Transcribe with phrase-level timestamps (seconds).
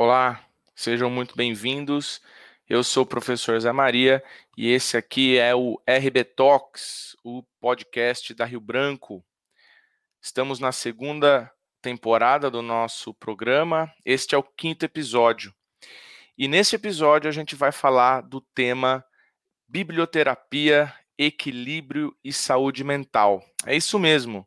[0.00, 2.22] Olá, sejam muito bem-vindos.
[2.68, 4.22] Eu sou o professor Zé Maria
[4.56, 9.24] e esse aqui é o RB Talks, o podcast da Rio Branco.
[10.22, 11.52] Estamos na segunda
[11.82, 13.92] temporada do nosso programa.
[14.04, 15.52] Este é o quinto episódio.
[16.38, 19.04] E nesse episódio a gente vai falar do tema
[19.66, 23.44] biblioterapia, equilíbrio e saúde mental.
[23.66, 24.46] É isso mesmo.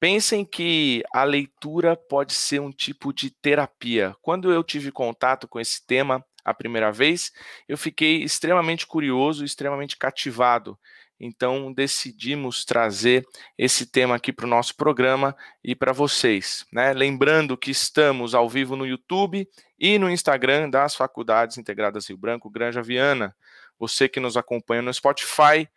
[0.00, 4.14] Pensem que a leitura pode ser um tipo de terapia.
[4.22, 7.32] Quando eu tive contato com esse tema a primeira vez,
[7.68, 10.78] eu fiquei extremamente curioso, extremamente cativado.
[11.20, 16.64] Então decidimos trazer esse tema aqui para o nosso programa e para vocês.
[16.72, 16.92] Né?
[16.92, 22.48] Lembrando que estamos ao vivo no YouTube e no Instagram das Faculdades Integradas Rio Branco,
[22.48, 23.34] Granja Viana.
[23.78, 25.68] Você que nos acompanha no Spotify,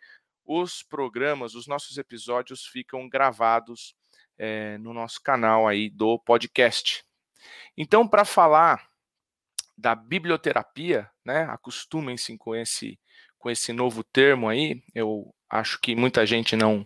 [0.44, 3.96] os programas, os nossos episódios ficam gravados
[4.38, 7.04] é, no nosso canal aí do podcast.
[7.76, 8.86] Então, para falar
[9.76, 12.98] da biblioterapia, né, acostumem-se com esse,
[13.38, 16.80] com esse novo termo aí, eu acho que muita gente não,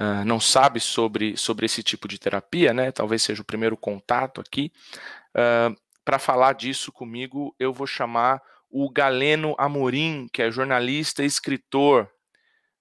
[0.00, 4.40] uh, não sabe sobre, sobre esse tipo de terapia, né, talvez seja o primeiro contato
[4.40, 4.72] aqui.
[5.30, 11.26] Uh, para falar disso comigo, eu vou chamar o Galeno Amorim, que é jornalista e
[11.26, 12.10] escritor.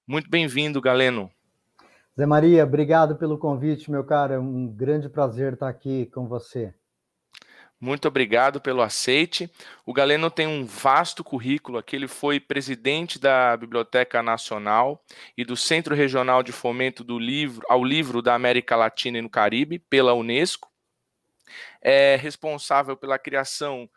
[0.07, 1.31] Muito bem-vindo, Galeno.
[2.17, 4.35] Zé Maria, obrigado pelo convite, meu cara.
[4.35, 6.73] É um grande prazer estar aqui com você.
[7.79, 9.49] Muito obrigado pelo aceite.
[9.85, 11.95] O Galeno tem um vasto currículo aqui.
[11.95, 15.03] Ele foi presidente da Biblioteca Nacional
[15.37, 19.29] e do Centro Regional de Fomento do Livro ao Livro da América Latina e no
[19.29, 20.69] Caribe, pela Unesco.
[21.81, 23.89] É responsável pela criação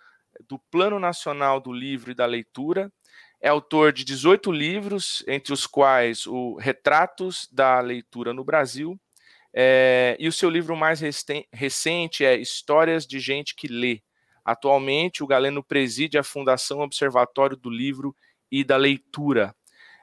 [0.48, 2.90] do Plano Nacional do Livro e da Leitura
[3.44, 8.98] é autor de 18 livros, entre os quais o Retratos da Leitura no Brasil,
[9.52, 11.00] é, e o seu livro mais
[11.52, 14.00] recente é Histórias de Gente que Lê.
[14.42, 18.16] Atualmente, o Galeno preside a Fundação Observatório do Livro
[18.50, 19.54] e da Leitura.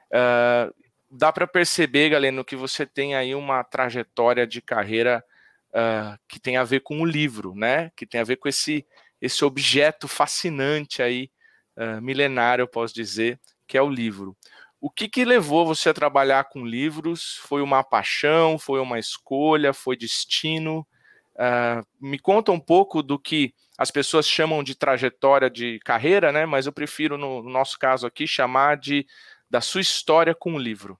[0.06, 0.72] Uh,
[1.10, 5.22] dá para perceber, Galeno, que você tem aí uma trajetória de carreira
[5.70, 7.90] uh, que tem a ver com o livro, né?
[7.96, 8.86] Que tem a ver com esse,
[9.20, 11.28] esse objeto fascinante aí
[11.76, 14.36] uh, eu posso dizer, que é o livro.
[14.80, 17.36] O que, que levou você a trabalhar com livros?
[17.42, 18.58] Foi uma paixão?
[18.58, 19.72] Foi uma escolha?
[19.72, 20.86] Foi destino?
[21.34, 26.44] Uh, me conta um pouco do que as pessoas chamam de trajetória de carreira, né?
[26.46, 29.06] Mas eu prefiro, no nosso caso aqui, chamar de
[29.48, 30.98] da sua história com o livro.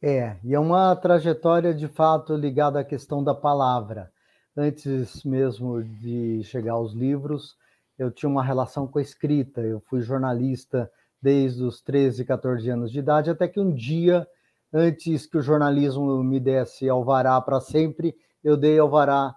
[0.00, 4.10] É, e é uma trajetória de fato ligada à questão da palavra.
[4.56, 7.56] Antes mesmo de chegar aos livros,
[7.98, 9.60] eu tinha uma relação com a escrita.
[9.60, 14.26] Eu fui jornalista desde os 13, 14 anos de idade, até que um dia,
[14.72, 19.34] antes que o jornalismo me desse alvará para sempre, eu dei alvará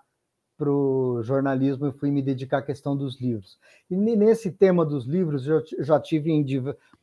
[0.58, 3.60] para o jornalismo e fui me dedicar à questão dos livros.
[3.90, 6.44] E nesse tema dos livros, eu já tive em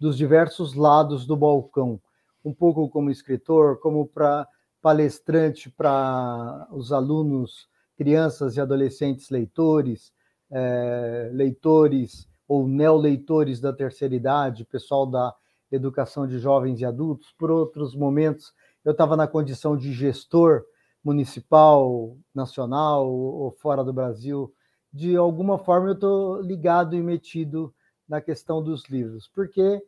[0.01, 2.01] dos diversos lados do balcão,
[2.45, 4.49] um pouco como escritor, como para
[4.81, 10.13] palestrante para os alunos, crianças e adolescentes leitores,
[10.53, 15.35] é, leitores ou neoleitores da terceira idade, pessoal da
[15.71, 17.35] educação de jovens e adultos.
[17.39, 18.53] Por outros momentos,
[18.85, 20.63] eu estava na condição de gestor
[21.03, 24.53] municipal, nacional ou fora do Brasil.
[24.93, 27.75] De alguma forma, eu estou ligado e metido
[28.07, 29.83] na questão dos livros, porque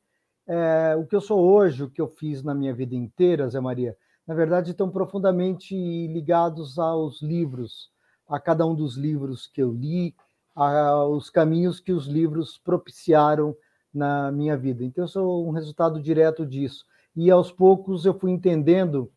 [0.47, 3.61] é, o que eu sou hoje, o que eu fiz na minha vida inteira, Zé
[3.61, 3.97] Maria,
[4.27, 5.75] na verdade, estão profundamente
[6.07, 7.91] ligados aos livros,
[8.27, 10.15] a cada um dos livros que eu li,
[10.57, 13.57] os caminhos que os livros propiciaram
[13.93, 14.85] na minha vida.
[14.85, 16.85] Então, eu sou um resultado direto disso.
[17.17, 19.11] E aos poucos eu fui entendendo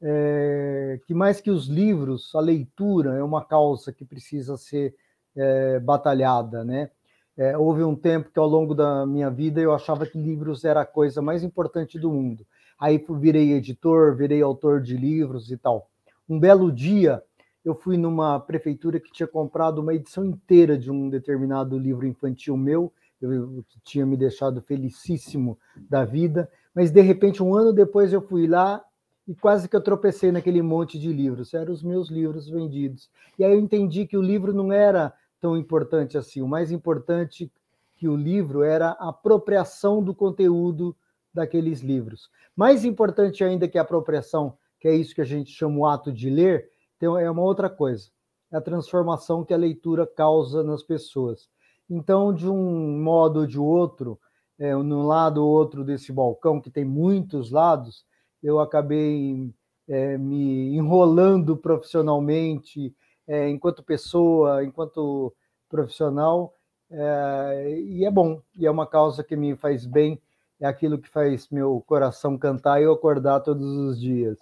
[0.00, 4.94] é, que mais que os livros, a leitura é uma causa que precisa ser
[5.36, 6.90] é, batalhada, né?
[7.36, 10.80] É, houve um tempo que ao longo da minha vida eu achava que livros era
[10.80, 12.44] a coisa mais importante do mundo.
[12.80, 15.88] Aí virei editor, virei autor de livros e tal.
[16.28, 17.22] Um belo dia
[17.68, 22.56] eu fui numa prefeitura que tinha comprado uma edição inteira de um determinado livro infantil
[22.56, 28.12] meu, eu, que tinha me deixado felicíssimo da vida, mas de repente, um ano depois,
[28.12, 28.82] eu fui lá
[29.26, 31.52] e quase que eu tropecei naquele monte de livros.
[31.52, 33.10] Eram os meus livros vendidos.
[33.38, 36.40] E aí eu entendi que o livro não era tão importante assim.
[36.40, 37.52] O mais importante
[37.96, 40.96] que o livro era a apropriação do conteúdo
[41.34, 42.30] daqueles livros.
[42.56, 46.10] Mais importante ainda que a apropriação, que é isso que a gente chama o ato
[46.10, 48.10] de ler, tem, é uma outra coisa.
[48.50, 51.48] É a transformação que a leitura causa nas pessoas.
[51.88, 54.18] Então, de um modo ou de outro,
[54.58, 58.04] é, num lado ou outro desse balcão, que tem muitos lados,
[58.42, 59.52] eu acabei
[59.88, 62.94] é, me enrolando profissionalmente,
[63.26, 65.34] é, enquanto pessoa, enquanto
[65.68, 66.54] profissional,
[66.90, 70.20] é, e é bom, e é uma causa que me faz bem,
[70.60, 74.38] é aquilo que faz meu coração cantar e eu acordar todos os dias.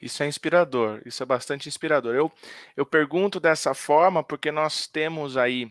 [0.00, 2.14] Isso é inspirador, isso é bastante inspirador.
[2.14, 2.30] Eu,
[2.76, 5.70] eu pergunto dessa forma porque nós temos aí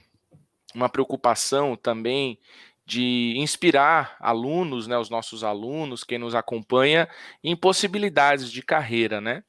[0.74, 2.39] uma preocupação também
[2.86, 7.07] de inspirar alunos, né, os nossos alunos, quem nos acompanha,
[7.44, 9.44] em possibilidades de carreira, né?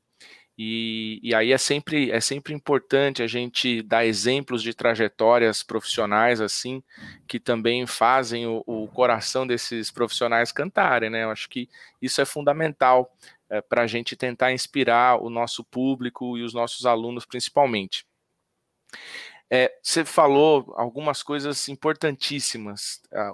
[0.65, 6.41] E, e, aí é sempre, é sempre importante a gente dar exemplos de trajetórias profissionais
[6.41, 6.81] assim,
[7.27, 11.25] que também fazem o, o coração desses profissionais cantarem, né?
[11.25, 11.69] Eu acho que
[12.01, 13.13] isso é fundamental
[13.51, 18.07] é, para a gente tentar inspirar o nosso público e os nossos alunos principalmente.
[19.51, 23.33] É, você falou algumas coisas importantíssimas, a,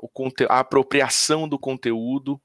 [0.48, 2.40] a apropriação do conteúdo,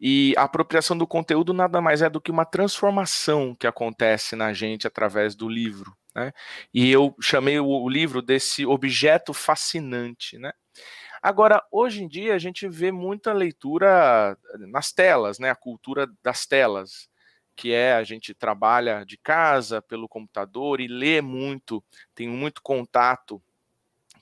[0.00, 4.52] e a apropriação do conteúdo nada mais é do que uma transformação que acontece na
[4.52, 5.96] gente através do livro.
[6.14, 6.32] Né?
[6.72, 10.38] E eu chamei o, livro desse objeto fascinante.
[10.38, 10.52] Né?
[11.22, 15.50] Agora, hoje em dia, a gente vê muita leitura nas telas, né?
[15.50, 17.08] a cultura das telas
[17.56, 21.82] que é a gente trabalha de casa pelo computador e lê muito,
[22.14, 23.40] tem muito contato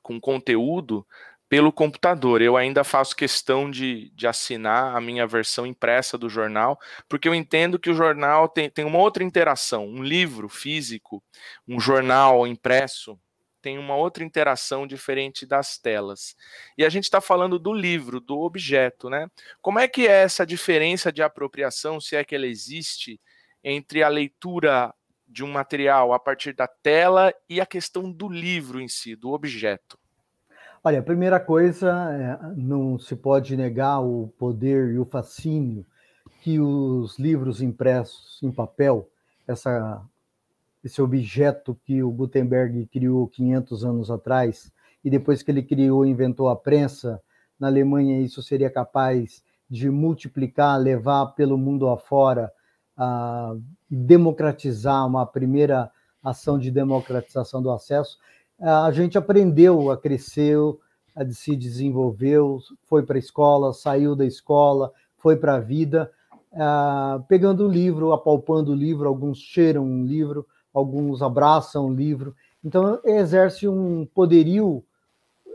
[0.03, 1.07] com conteúdo
[1.53, 2.41] pelo computador.
[2.41, 7.35] Eu ainda faço questão de, de assinar a minha versão impressa do jornal, porque eu
[7.35, 9.87] entendo que o jornal tem, tem uma outra interação.
[9.87, 11.23] Um livro físico,
[11.69, 13.21] um jornal impresso,
[13.61, 16.35] tem uma outra interação diferente das telas.
[16.79, 19.29] E a gente está falando do livro, do objeto, né?
[19.61, 23.21] Como é que é essa diferença de apropriação, se é que ela existe,
[23.63, 24.91] entre a leitura
[25.29, 29.33] de um material a partir da tela e a questão do livro em si, do
[29.33, 30.02] objeto?
[30.84, 35.87] Olha, a primeira coisa, é, não se pode negar o poder e o fascínio
[36.40, 39.08] que os livros impressos em papel,
[39.46, 40.02] essa
[40.82, 44.73] esse objeto que o Gutenberg criou 500 anos atrás,
[45.05, 47.23] e depois que ele criou, inventou a prensa,
[47.61, 52.52] na Alemanha isso seria capaz de multiplicar, levar pelo mundo afora,
[52.96, 53.55] a
[53.88, 55.88] democratizar, uma primeira
[56.23, 58.19] ação de democratização do acesso.
[58.62, 60.56] A gente aprendeu a crescer,
[61.17, 66.11] a se desenvolveu, foi para a escola, saiu da escola, foi para a vida,
[67.26, 72.37] pegando o livro, apalpando o livro, alguns cheiram um livro, alguns abraçam o livro.
[72.64, 74.85] Então, exerce um poderio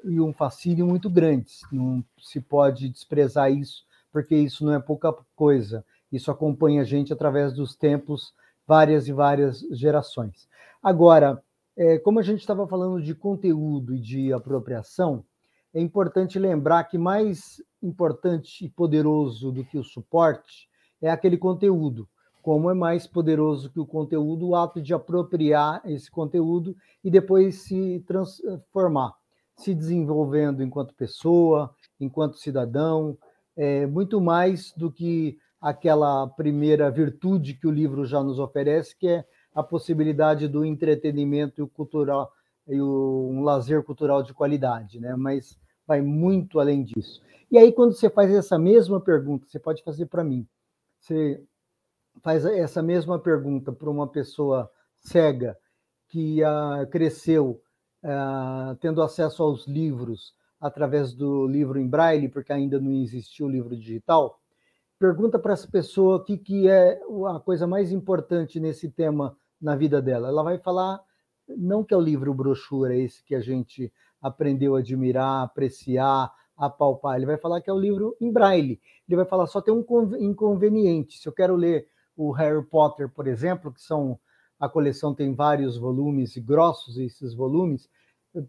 [0.03, 1.61] e um fascínio muito grandes.
[1.71, 5.85] Não se pode desprezar isso, porque isso não é pouca coisa.
[6.11, 8.33] Isso acompanha a gente através dos tempos,
[8.67, 10.47] várias e várias gerações.
[10.83, 11.41] Agora,
[11.77, 15.23] é, como a gente estava falando de conteúdo e de apropriação,
[15.71, 20.67] é importante lembrar que mais importante e poderoso do que o suporte
[20.99, 22.09] é aquele conteúdo.
[22.41, 27.61] Como é mais poderoso que o conteúdo, o ato de apropriar esse conteúdo e depois
[27.61, 29.13] se transformar,
[29.55, 31.69] se desenvolvendo enquanto pessoa,
[31.99, 33.15] enquanto cidadão,
[33.55, 39.07] é muito mais do que aquela primeira virtude que o livro já nos oferece, que
[39.07, 39.25] é
[39.57, 42.31] a possibilidade do entretenimento e o cultural
[42.67, 45.15] e o, um lazer cultural de qualidade, né?
[45.15, 45.57] Mas
[45.87, 47.23] vai muito além disso.
[47.49, 50.47] E aí quando você faz essa mesma pergunta, você pode fazer para mim.
[50.99, 51.43] Você
[52.21, 55.57] faz essa mesma pergunta para uma pessoa cega
[56.07, 57.59] que uh, cresceu
[58.03, 63.49] uh, tendo acesso aos livros através do livro em braille, porque ainda não existia o
[63.49, 64.39] livro digital,
[64.99, 67.01] pergunta para essa pessoa o que, que é
[67.35, 70.27] a coisa mais importante nesse tema na vida dela.
[70.27, 70.99] Ela vai falar,
[71.47, 77.17] não que é o livro brochura, esse que a gente aprendeu a admirar, apreciar, apalpar,
[77.17, 78.81] ele vai falar que é o livro em braille.
[79.07, 79.85] Ele vai falar, só tem um
[80.19, 84.19] inconveniente, se eu quero ler o Harry Potter, por exemplo, que são
[84.59, 87.87] a coleção tem vários volumes grossos esses volumes.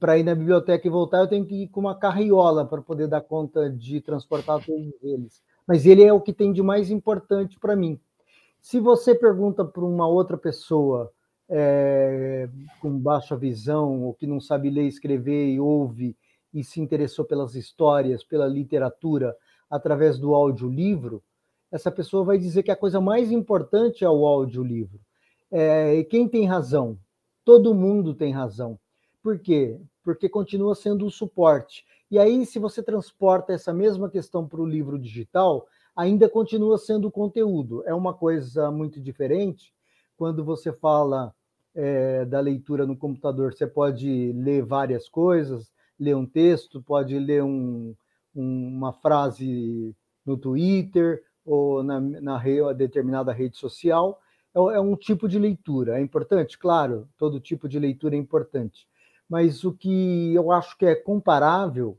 [0.01, 3.09] Para ir na biblioteca e voltar, eu tenho que ir com uma carriola para poder
[3.09, 5.43] dar conta de transportar todos eles.
[5.67, 8.01] Mas ele é o que tem de mais importante para mim.
[8.61, 11.13] Se você pergunta para uma outra pessoa
[11.49, 12.49] é,
[12.81, 16.17] com baixa visão, ou que não sabe ler, escrever e ouve,
[16.53, 19.35] e se interessou pelas histórias, pela literatura,
[19.71, 21.23] através do audiolivro,
[21.71, 25.01] essa pessoa vai dizer que a coisa mais importante é o audiolivro.
[25.51, 26.99] É, e quem tem razão?
[27.45, 28.79] Todo mundo tem razão.
[29.23, 29.79] Por quê?
[30.03, 31.85] Porque continua sendo o suporte.
[32.11, 35.67] E aí, se você transporta essa mesma questão para o livro digital,
[35.99, 37.83] ainda continua sendo conteúdo.
[37.85, 39.75] É uma coisa muito diferente.
[40.17, 41.35] Quando você fala
[41.75, 47.43] é, da leitura no computador, você pode ler várias coisas, ler um texto, pode ler
[47.43, 47.97] um,
[48.33, 49.93] um, uma frase
[50.25, 54.21] no Twitter, ou na, na rede, determinada rede social,
[54.55, 55.99] é, é um tipo de leitura.
[55.99, 56.57] É importante?
[56.57, 58.87] Claro, todo tipo de leitura é importante.
[59.29, 61.99] mas o que eu acho que é comparável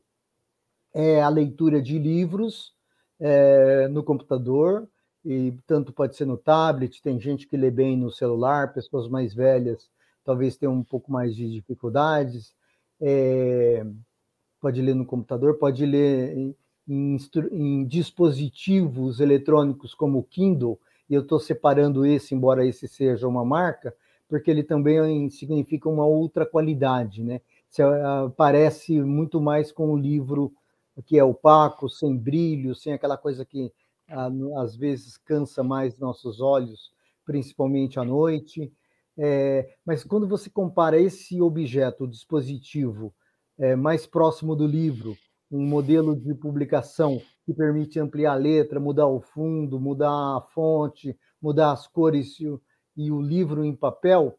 [0.93, 2.78] é a leitura de livros
[3.19, 4.87] é, no computador,
[5.25, 9.33] e tanto pode ser no tablet, tem gente que lê bem no celular, pessoas mais
[9.33, 9.89] velhas
[10.29, 12.53] talvez tenham um pouco mais de dificuldades,
[13.01, 13.83] é,
[14.61, 16.55] pode ler no computador, pode ler em,
[16.87, 17.17] em,
[17.51, 23.43] em dispositivos eletrônicos como o Kindle, e eu estou separando esse, embora esse seja uma
[23.43, 23.91] marca,
[24.27, 27.41] porque ele também significa uma outra qualidade, né?
[27.79, 30.53] Uh, parece muito mais com o livro
[31.05, 33.71] que é opaco, sem brilho, sem aquela coisa que
[34.09, 36.91] uh, às vezes cansa mais nossos olhos,
[37.25, 38.71] principalmente à noite.
[39.17, 43.13] É, mas quando você compara esse objeto, o dispositivo,
[43.57, 45.17] é, mais próximo do livro,
[45.51, 51.17] um modelo de publicação que permite ampliar a letra, mudar o fundo, mudar a fonte,
[51.41, 52.61] mudar as cores e o,
[52.95, 54.37] e o livro em papel,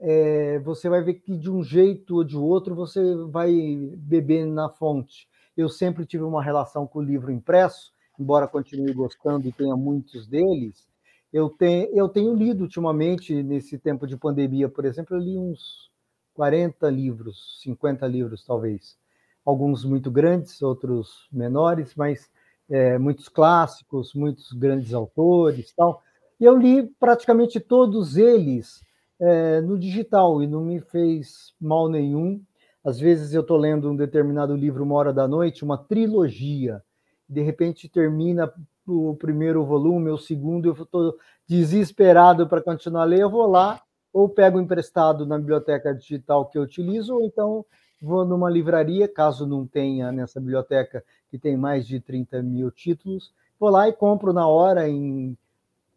[0.00, 3.52] é, você vai ver que de um jeito ou de outro você vai
[3.96, 5.28] beber na fonte.
[5.56, 10.26] Eu sempre tive uma relação com o livro impresso, embora continue gostando e tenha muitos
[10.26, 10.86] deles.
[11.32, 15.90] Eu tenho, eu tenho lido ultimamente, nesse tempo de pandemia, por exemplo, eu li uns
[16.34, 18.96] 40 livros, 50 livros talvez.
[19.44, 22.30] Alguns muito grandes, outros menores, mas
[22.68, 26.02] é, muitos clássicos, muitos grandes autores tal.
[26.40, 28.82] E eu li praticamente todos eles
[29.20, 32.40] é, no digital e não me fez mal nenhum.
[32.84, 36.82] Às vezes eu estou lendo um determinado livro uma hora da noite, uma trilogia,
[37.26, 38.52] de repente termina
[38.86, 41.16] o primeiro volume, o segundo, eu estou
[41.48, 43.80] desesperado para continuar a ler, eu vou lá,
[44.12, 47.64] ou pego emprestado na biblioteca digital que eu utilizo, ou então
[48.02, 53.32] vou numa livraria, caso não tenha nessa biblioteca que tem mais de 30 mil títulos,
[53.58, 55.34] vou lá e compro na hora, em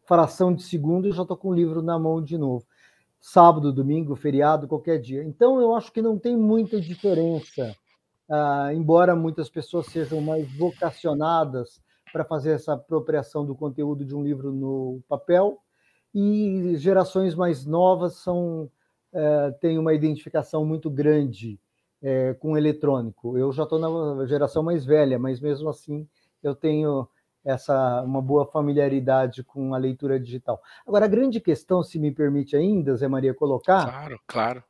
[0.06, 2.66] fração de segundo, e já estou com o livro na mão de novo
[3.20, 5.24] sábado, domingo, feriado, qualquer dia.
[5.24, 7.76] Então, eu acho que não tem muita diferença,
[8.30, 11.82] uh, embora muitas pessoas sejam mais vocacionadas
[12.12, 15.60] para fazer essa apropriação do conteúdo de um livro no papel,
[16.14, 18.70] e gerações mais novas são
[19.14, 21.60] uh, têm uma identificação muito grande
[22.02, 23.38] uh, com o eletrônico.
[23.38, 26.08] Eu já estou na geração mais velha, mas mesmo assim
[26.42, 27.08] eu tenho
[27.48, 30.62] essa uma boa familiaridade com a leitura digital.
[30.86, 33.86] Agora, a grande questão, se me permite ainda, Zé Maria, colocar.
[33.86, 34.64] Claro, claro.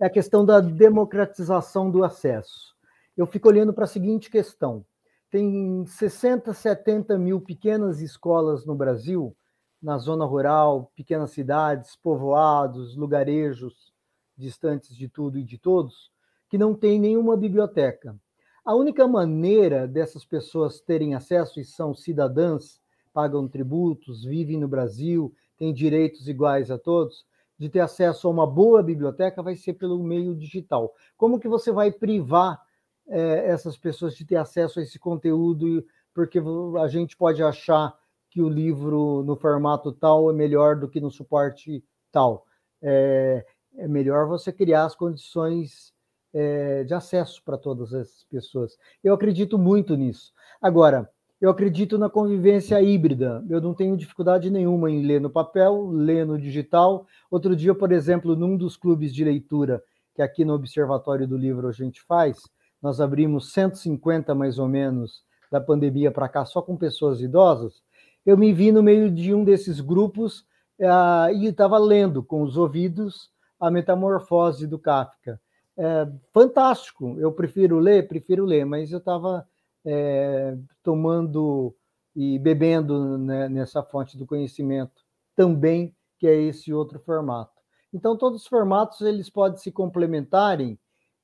[0.00, 2.74] É a questão da democratização do acesso.
[3.16, 4.84] Eu fico olhando para a seguinte questão:
[5.30, 9.36] tem 60, 70 mil pequenas escolas no Brasil,
[9.80, 13.94] na zona rural, pequenas cidades, povoados, lugarejos
[14.36, 16.10] distantes de tudo e de todos,
[16.48, 18.16] que não tem nenhuma biblioteca.
[18.64, 22.80] A única maneira dessas pessoas terem acesso e são cidadãs,
[23.12, 27.26] pagam tributos, vivem no Brasil, têm direitos iguais a todos,
[27.58, 30.92] de ter acesso a uma boa biblioteca vai ser pelo meio digital.
[31.16, 32.60] Como que você vai privar
[33.06, 35.84] é, essas pessoas de ter acesso a esse conteúdo?
[36.14, 36.40] Porque
[36.82, 37.94] a gente pode achar
[38.30, 42.46] que o livro no formato tal é melhor do que no suporte tal.
[42.82, 45.93] É, é melhor você criar as condições
[46.34, 48.76] é, de acesso para todas as pessoas.
[49.02, 50.32] Eu acredito muito nisso.
[50.60, 51.08] Agora,
[51.40, 53.44] eu acredito na convivência híbrida.
[53.48, 57.06] Eu não tenho dificuldade nenhuma em ler no papel, ler no digital.
[57.30, 59.82] Outro dia, por exemplo, num dos clubes de leitura
[60.14, 62.38] que aqui no Observatório do Livro a gente faz,
[62.80, 67.82] nós abrimos 150 mais ou menos da pandemia para cá só com pessoas idosas.
[68.24, 70.40] Eu me vi no meio de um desses grupos
[70.80, 73.28] uh, e estava lendo com os ouvidos
[73.60, 75.40] a Metamorfose do Kafka
[75.76, 77.16] é, fantástico.
[77.18, 79.46] Eu prefiro ler, prefiro ler, mas eu estava
[79.84, 81.74] é, tomando
[82.14, 85.02] e bebendo né, nessa fonte do conhecimento
[85.34, 87.52] também, que é esse outro formato.
[87.92, 90.78] Então, todos os formatos eles podem se complementarem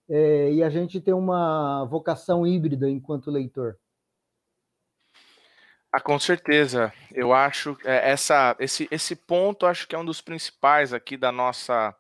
[0.08, 3.76] é, e a gente tem uma vocação híbrida enquanto leitor.
[5.92, 6.92] Ah, com certeza.
[7.12, 11.32] Eu acho é, essa, esse, esse ponto acho que é um dos principais aqui da
[11.32, 11.94] nossa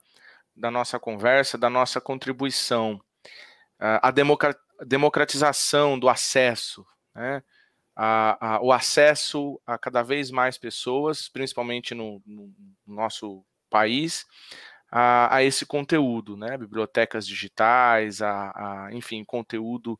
[0.60, 3.00] da nossa conversa, da nossa contribuição.
[3.78, 4.12] a
[4.84, 7.42] democratização do acesso, né?
[7.96, 12.52] a, a, o acesso a cada vez mais pessoas, principalmente no, no
[12.86, 14.26] nosso país,
[14.90, 16.58] a, a, esse conteúdo, né?
[16.58, 19.98] bibliotecas digitais, a enfim, conteúdo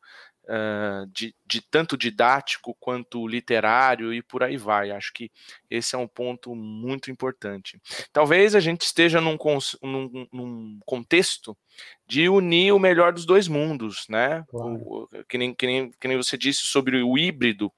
[0.51, 4.91] uh, de, de, tanto didático quanto literário e por aí vai.
[4.91, 5.31] Acho que
[5.69, 7.79] esse é um ponto muito importante.
[8.11, 9.37] Talvez a gente esteja num,
[9.81, 11.57] num, num contexto
[12.05, 14.43] de unir o melhor dos dois mundos, né?
[14.49, 14.75] Claro.
[14.75, 17.71] O, que, nem, que, nem, que nem você disse sobre o híbrido,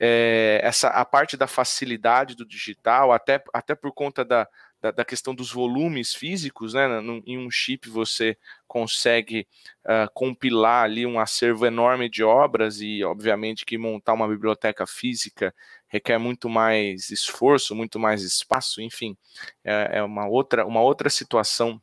[0.00, 4.48] é, essa a parte da facilidade do digital, até, até por conta da,
[4.86, 6.86] da, da questão dos volumes físicos, né?
[7.26, 9.46] em um chip você consegue
[9.84, 15.54] uh, compilar ali um acervo enorme de obras e, obviamente, que montar uma biblioteca física
[15.88, 19.16] requer muito mais esforço, muito mais espaço, enfim,
[19.64, 21.80] é, é uma, outra, uma outra situação.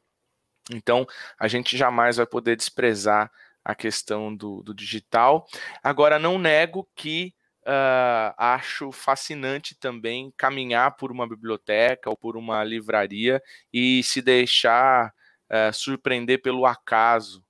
[0.72, 1.06] Então,
[1.40, 3.32] a gente jamais vai poder desprezar
[3.64, 5.46] a questão do, do digital.
[5.82, 7.34] Agora, não nego que
[7.68, 13.42] uh, acho fascinante também caminhar por uma biblioteca ou por uma livraria
[13.72, 15.14] e se deixar
[15.50, 17.44] uh, surpreender pelo acaso,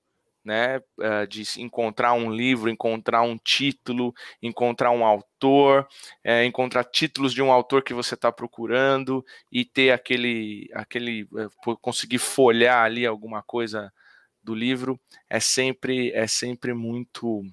[0.44, 0.80] né?
[1.00, 5.88] Uh, de encontrar um livro, encontrar um título, encontrar um autor,
[6.26, 11.78] uh, encontrar títulos de um autor que você está procurando e ter aquele, aquele uh,
[11.82, 13.92] conseguir folhear ali alguma coisa
[14.44, 17.44] do livro é sempre é sempre muito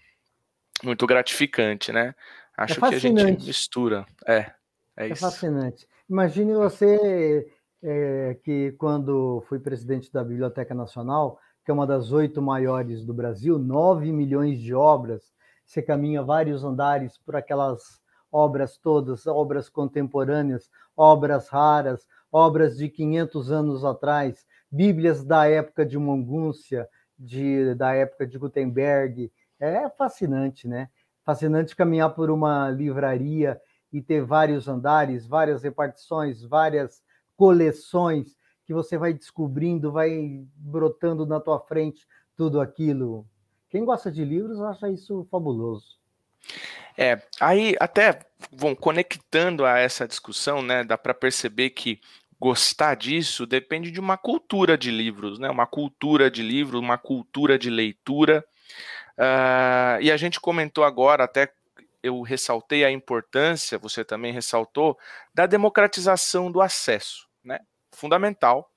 [0.82, 2.14] muito gratificante, né?
[2.60, 4.04] Acho é que a gente mistura.
[4.26, 4.52] É, é,
[4.96, 5.22] é isso.
[5.22, 5.88] fascinante.
[6.08, 7.50] Imagine você
[7.82, 13.14] é, que quando fui presidente da Biblioteca Nacional, que é uma das oito maiores do
[13.14, 15.32] Brasil, nove milhões de obras,
[15.64, 17.80] você caminha vários andares por aquelas
[18.30, 25.96] obras todas, obras contemporâneas, obras raras, obras de 500 anos atrás, bíblias da época de
[25.96, 26.86] Mongúncia,
[27.18, 29.32] de, da época de Gutenberg.
[29.58, 30.90] É fascinante, né?
[31.24, 33.60] Fascinante caminhar por uma livraria
[33.92, 37.02] e ter vários andares, várias repartições, várias
[37.36, 43.26] coleções que você vai descobrindo, vai brotando na tua frente tudo aquilo.
[43.68, 45.98] Quem gosta de livros acha isso fabuloso.
[46.96, 48.20] É, aí até
[48.52, 50.84] vão conectando a essa discussão, né?
[50.84, 52.00] Dá para perceber que
[52.38, 55.50] gostar disso depende de uma cultura de livros, né?
[55.50, 58.44] Uma cultura de livros, uma cultura de leitura.
[59.18, 61.52] Uh, e a gente comentou agora, até
[62.02, 64.98] eu ressaltei a importância, você também ressaltou,
[65.34, 67.60] da democratização do acesso, né?
[67.92, 68.70] Fundamental.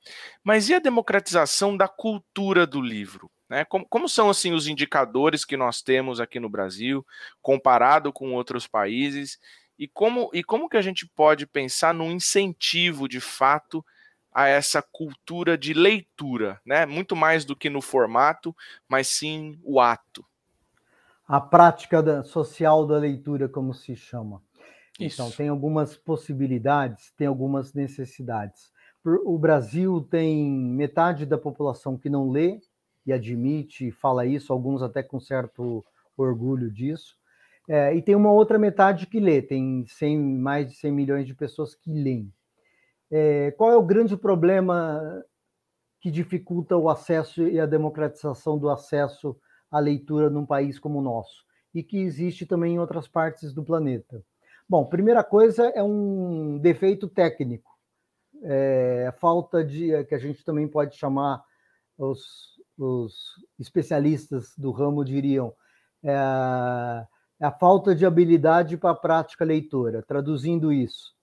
[0.44, 3.30] Mas e a democratização da cultura do livro?
[3.50, 3.64] Né?
[3.66, 7.06] Como, como são assim os indicadores que nós temos aqui no Brasil,
[7.42, 9.40] comparado com outros países?
[9.78, 13.86] E como, e como que a gente pode pensar num incentivo de fato
[14.32, 16.86] a essa cultura de leitura, né?
[16.86, 18.56] Muito mais do que no formato,
[18.90, 20.26] mas sim o ato
[21.28, 24.42] a prática da, social da leitura, como se chama.
[24.96, 25.22] Então, Isso.
[25.22, 28.72] Então, tem algumas possibilidades, tem algumas necessidades.
[29.26, 32.62] O Brasil tem metade da população que não lê
[33.06, 35.84] e admite, fala isso, alguns até com certo
[36.18, 37.18] orgulho disso.
[37.68, 41.34] É, e tem uma outra metade que lê, tem 100, mais de 100 milhões de
[41.34, 42.32] pessoas que leem.
[43.12, 45.24] É, qual é o grande problema
[46.00, 49.38] que dificulta o acesso e a democratização do acesso
[49.74, 53.64] a leitura num país como o nosso e que existe também em outras partes do
[53.64, 54.24] planeta.
[54.70, 57.72] Bom, primeira coisa é um defeito técnico,
[58.44, 61.44] é, falta de que a gente também pode chamar
[61.98, 63.16] os, os
[63.60, 65.52] especialistas do ramo diriam
[66.04, 70.04] é, a falta de habilidade para a prática leitora.
[70.04, 71.16] Traduzindo isso,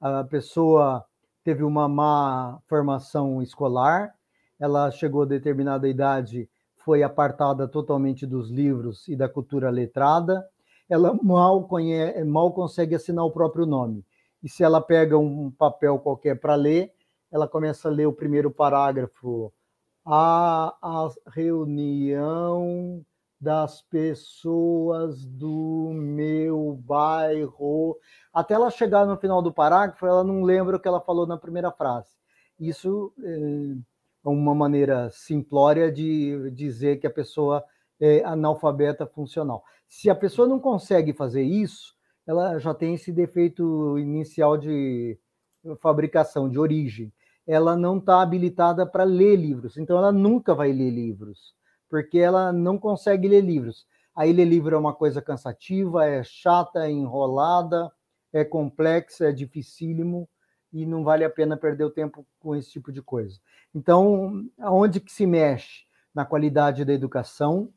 [0.00, 1.04] a pessoa
[1.44, 4.14] teve uma má formação escolar,
[4.58, 6.48] ela chegou a determinada idade
[6.88, 10.48] foi apartada totalmente dos livros e da cultura letrada,
[10.88, 14.02] ela mal, conhece, mal consegue assinar o próprio nome.
[14.42, 16.90] E se ela pega um papel qualquer para ler,
[17.30, 19.52] ela começa a ler o primeiro parágrafo.
[20.02, 23.04] A, a reunião
[23.38, 27.98] das pessoas do meu bairro.
[28.32, 31.36] Até ela chegar no final do parágrafo, ela não lembra o que ela falou na
[31.36, 32.08] primeira frase.
[32.58, 33.76] Isso eh,
[34.24, 37.64] uma maneira simplória de dizer que a pessoa
[38.00, 39.62] é analfabeta funcional.
[39.88, 41.94] Se a pessoa não consegue fazer isso,
[42.26, 45.18] ela já tem esse defeito inicial de
[45.80, 47.12] fabricação, de origem.
[47.46, 51.54] Ela não está habilitada para ler livros, então ela nunca vai ler livros,
[51.88, 53.86] porque ela não consegue ler livros.
[54.14, 57.90] Aí ler livro é uma coisa cansativa, é chata, é enrolada,
[58.32, 60.28] é complexa, é dificílimo
[60.72, 63.38] e não vale a pena perder o tempo com esse tipo de coisa.
[63.74, 65.86] Então, aonde que se mexe?
[66.14, 67.72] Na qualidade da educação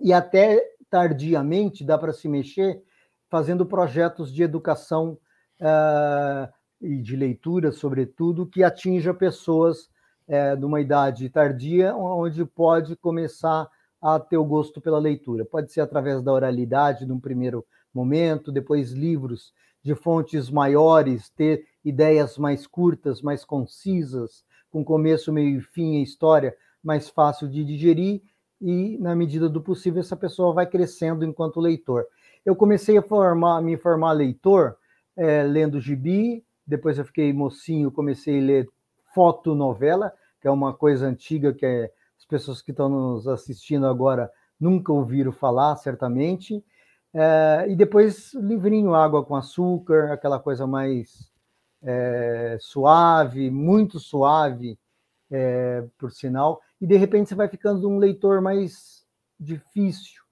[0.00, 2.82] e até tardiamente dá para se mexer
[3.28, 5.18] fazendo projetos de educação
[5.60, 9.90] uh, e de leitura, sobretudo, que atinja pessoas
[10.26, 13.68] uh, de uma idade tardia, onde pode começar
[14.00, 15.44] a ter o gosto pela leitura.
[15.44, 22.38] Pode ser através da oralidade, num primeiro momento, depois livros de fontes maiores, ter ideias
[22.38, 28.22] mais curtas, mais concisas, com começo, meio e fim a história, mais fácil de digerir
[28.60, 32.06] e, na medida do possível, essa pessoa vai crescendo enquanto leitor.
[32.44, 34.76] Eu comecei a formar, me formar leitor
[35.16, 38.68] é, lendo gibi, depois eu fiquei mocinho, comecei a ler
[39.14, 44.30] fotonovela, que é uma coisa antiga que é, as pessoas que estão nos assistindo agora
[44.58, 46.62] nunca ouviram falar, certamente.
[47.12, 51.29] É, e depois livrinho Água com Açúcar, aquela coisa mais
[51.82, 54.78] é, suave, muito suave,
[55.30, 59.04] é, por sinal, e de repente você vai ficando um leitor mais
[59.38, 60.22] difícil,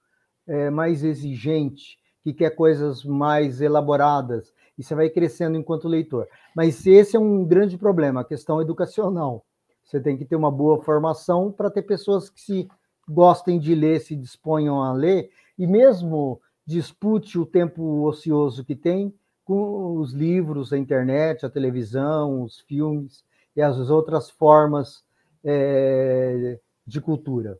[0.46, 6.28] é, mais exigente, que quer coisas mais elaboradas, e você vai crescendo enquanto leitor.
[6.54, 9.44] Mas esse é um grande problema, a questão educacional.
[9.84, 12.68] Você tem que ter uma boa formação para ter pessoas que se
[13.08, 19.14] gostem de ler, se disponham a ler, e mesmo dispute o tempo ocioso que tem
[19.48, 23.24] com os livros, a internet, a televisão, os filmes
[23.56, 25.02] e as outras formas
[25.42, 27.58] é, de cultura.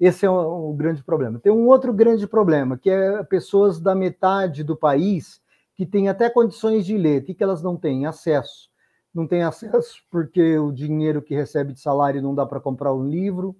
[0.00, 1.38] Esse é o, grande problema.
[1.38, 5.38] Tem um outro grande problema, que é pessoas da metade do país
[5.74, 7.22] que têm até condições de ler.
[7.22, 8.06] Que, que elas não têm?
[8.06, 8.70] Acesso.
[9.12, 13.06] Não têm acesso porque o dinheiro que recebe de salário não dá para comprar um
[13.06, 13.54] livro,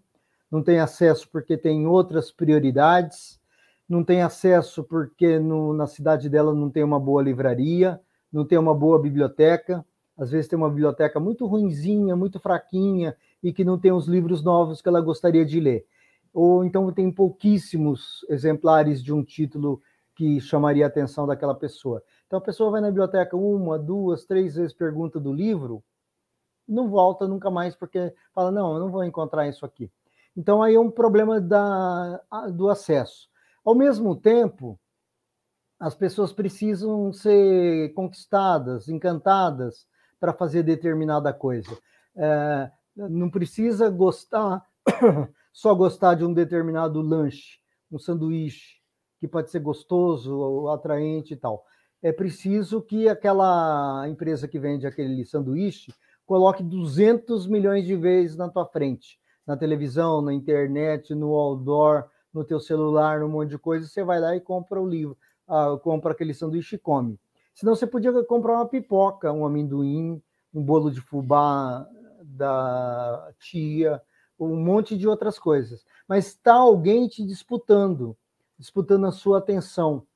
[0.50, 3.37] não tem acesso porque tem outras prioridades,
[3.88, 8.58] não tem acesso porque no, na cidade dela não tem uma boa livraria, não tem
[8.58, 9.84] uma boa biblioteca,
[10.16, 14.42] às vezes tem uma biblioteca muito ruinzinha, muito fraquinha e que não tem os livros
[14.42, 15.86] novos que ela gostaria de ler.
[16.34, 19.80] Ou então tem pouquíssimos exemplares de um título
[20.14, 22.02] que chamaria a atenção daquela pessoa.
[22.26, 25.82] Então a pessoa vai na biblioteca uma, duas, três vezes pergunta do livro,
[26.66, 29.90] não volta nunca mais porque fala não, eu não vou encontrar isso aqui.
[30.36, 32.20] Então aí é um problema da,
[32.52, 33.28] do acesso.
[33.64, 34.78] Ao mesmo tempo,
[35.78, 39.86] as pessoas precisam ser conquistadas, encantadas
[40.18, 41.76] para fazer determinada coisa.
[42.16, 44.64] É, não precisa gostar,
[45.52, 47.58] só gostar de um determinado lanche,
[47.90, 48.78] um sanduíche,
[49.20, 51.64] que pode ser gostoso ou atraente e tal.
[52.02, 55.92] É preciso que aquela empresa que vende aquele sanduíche
[56.26, 62.44] coloque 200 milhões de vezes na tua frente, na televisão, na internet, no outdoor, no
[62.44, 65.16] teu celular, um monte de coisa, você vai lá e compra o livro,
[65.82, 67.18] compra aquele sanduíche e come.
[67.52, 70.22] Senão você podia comprar uma pipoca, um amendoim,
[70.54, 71.86] um bolo de fubá
[72.22, 74.00] da tia,
[74.38, 75.84] um monte de outras coisas.
[76.06, 78.16] Mas está alguém te disputando,
[78.56, 80.06] disputando a sua atenção.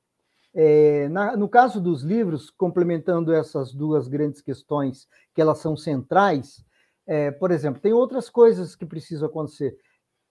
[0.53, 6.63] É, na, no caso dos livros, complementando essas duas grandes questões, que elas são centrais,
[7.05, 9.77] é, por exemplo, tem outras coisas que precisam acontecer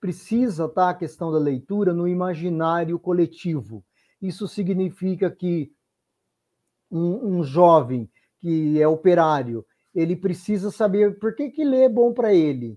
[0.02, 3.84] precisa estar a questão da leitura no imaginário coletivo.
[4.20, 5.70] Isso significa que
[6.90, 8.10] um, um jovem
[8.40, 12.76] que é operário, ele precisa saber por que, que ler é bom para ele.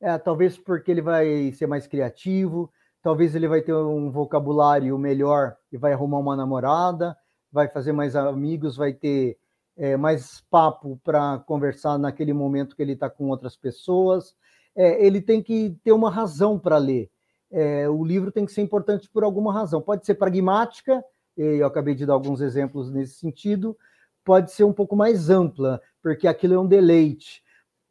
[0.00, 5.54] É, talvez porque ele vai ser mais criativo, talvez ele vai ter um vocabulário melhor
[5.70, 7.14] e vai arrumar uma namorada,
[7.52, 9.36] vai fazer mais amigos, vai ter
[9.76, 14.34] é, mais papo para conversar naquele momento que ele está com outras pessoas
[14.74, 17.10] é, ele tem que ter uma razão para ler.
[17.50, 19.80] É, o livro tem que ser importante por alguma razão.
[19.80, 21.04] Pode ser pragmática,
[21.36, 23.76] eu acabei de dar alguns exemplos nesse sentido,
[24.24, 27.42] pode ser um pouco mais ampla, porque aquilo é um deleite.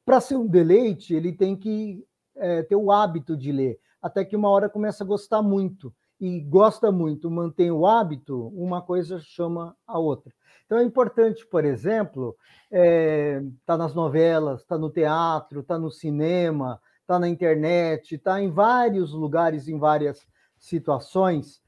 [0.06, 2.04] Para ser um deleite, ele tem que
[2.36, 5.94] é, ter o hábito de ler, até que uma hora começa a gostar muito.
[6.22, 10.32] E gosta muito, mantém o hábito, uma coisa chama a outra.
[10.68, 12.38] Então é importante, por exemplo,
[12.72, 18.40] está é, tá nas novelas, está no teatro, está no cinema, está na internet, está
[18.40, 20.26] em vários lugares, em várias
[20.60, 21.60] situações,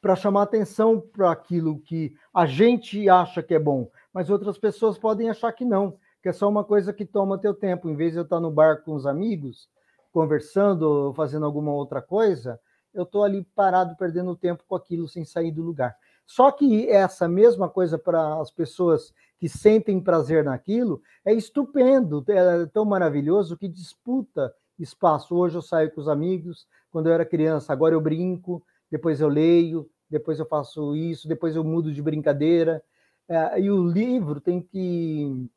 [0.00, 4.98] para chamar atenção para aquilo que a gente acha que é bom, mas outras pessoas
[4.98, 7.88] podem achar que não, que é só uma coisa que toma teu tempo.
[7.88, 9.68] Em vez de eu estar no bar com os amigos,
[10.10, 12.58] conversando, fazendo alguma outra coisa,
[12.92, 15.96] eu estou ali parado, perdendo tempo com aquilo sem sair do lugar.
[16.26, 22.66] Só que essa mesma coisa para as pessoas que sentem prazer naquilo é estupendo, é
[22.66, 25.34] tão maravilhoso que disputa espaço.
[25.34, 29.28] Hoje eu saio com os amigos, quando eu era criança, agora eu brinco, depois eu
[29.28, 32.82] leio, depois eu faço isso, depois eu mudo de brincadeira.
[33.28, 35.48] É, e o livro tem que,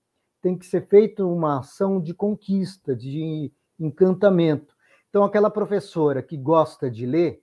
[0.42, 4.75] tem que ser feito uma ação de conquista, de encantamento.
[5.16, 7.42] Então, aquela professora que gosta de ler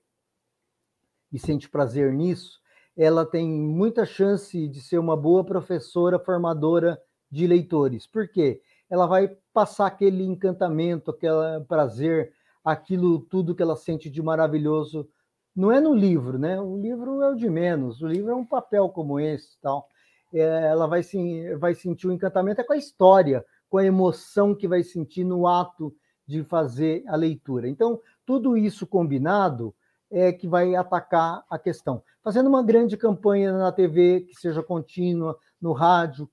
[1.33, 2.61] e sente prazer nisso,
[2.95, 8.07] ela tem muita chance de ser uma boa professora formadora de leitores.
[8.07, 8.61] Por quê?
[8.91, 15.09] Ela vai passar aquele encantamento, aquele prazer, aquilo tudo que ela sente de maravilhoso.
[15.57, 16.61] Não é no livro, né?
[16.61, 18.03] O livro é o de menos.
[18.03, 19.89] O livro é um papel como esse, tal.
[20.31, 24.55] É, ela vai, sim, vai sentir o encantamento é com a história, com a emoção
[24.55, 25.97] que vai sentir no ato
[26.33, 27.69] de fazer a leitura.
[27.69, 29.75] Então, tudo isso combinado
[30.11, 32.03] é que vai atacar a questão.
[32.23, 36.29] Fazendo uma grande campanha na TV, que seja contínua, no rádio.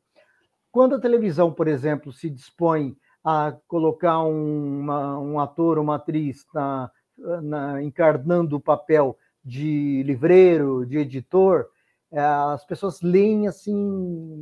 [0.71, 6.89] Quando a televisão, por exemplo, se dispõe a colocar uma, um ator uma atriz na,
[7.41, 11.67] na, encarnando o papel de livreiro, de editor,
[12.09, 13.75] é, as pessoas leem assim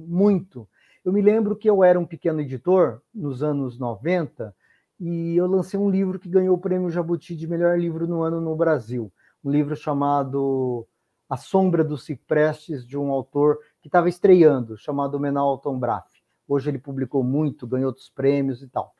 [0.07, 0.67] muito.
[1.03, 4.53] Eu me lembro que eu era um pequeno editor nos anos 90
[4.99, 8.41] e eu lancei um livro que ganhou o prêmio Jabuti de melhor livro no ano
[8.41, 9.11] no Brasil.
[9.43, 10.87] Um livro chamado
[11.29, 16.07] A Sombra dos Ciprestes, de um autor que estava estreando, chamado Menal Tom Braff.
[16.47, 18.93] Hoje ele publicou muito, ganhou outros prêmios e tal.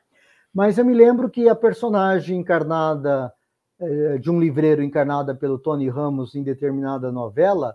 [0.54, 3.32] Mas eu me lembro que a personagem encarnada,
[3.80, 7.74] eh, de um livreiro encarnada pelo Tony Ramos em determinada novela,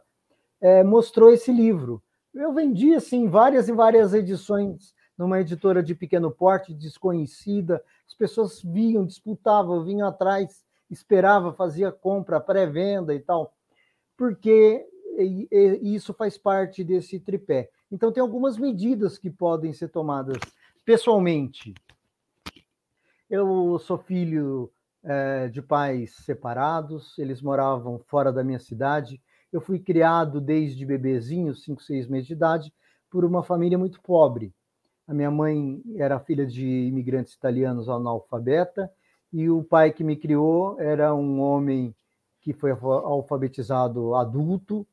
[0.62, 2.02] é, mostrou esse livro.
[2.34, 7.84] Eu vendi assim várias e várias edições numa editora de pequeno porte, desconhecida.
[8.14, 13.52] As pessoas vinham, disputavam, vinham atrás, esperava, fazia compra, pré-venda e tal,
[14.16, 14.86] porque
[15.82, 17.72] isso faz parte desse tripé.
[17.92, 20.38] Então tem algumas medidas que podem ser tomadas
[20.86, 21.74] pessoalmente.
[23.28, 24.72] Eu sou filho
[25.04, 29.20] é, de pais separados, eles moravam fora da minha cidade
[29.54, 32.74] eu fui criado desde bebezinho, 5, 6 meses de idade,
[33.08, 34.52] por uma família muito pobre.
[35.08, 38.90] A minha mãe era filha de imigrantes italianos analfabeta
[39.32, 41.94] e o pai que me criou era um homem
[42.40, 44.86] que foi alfabetizado adulto,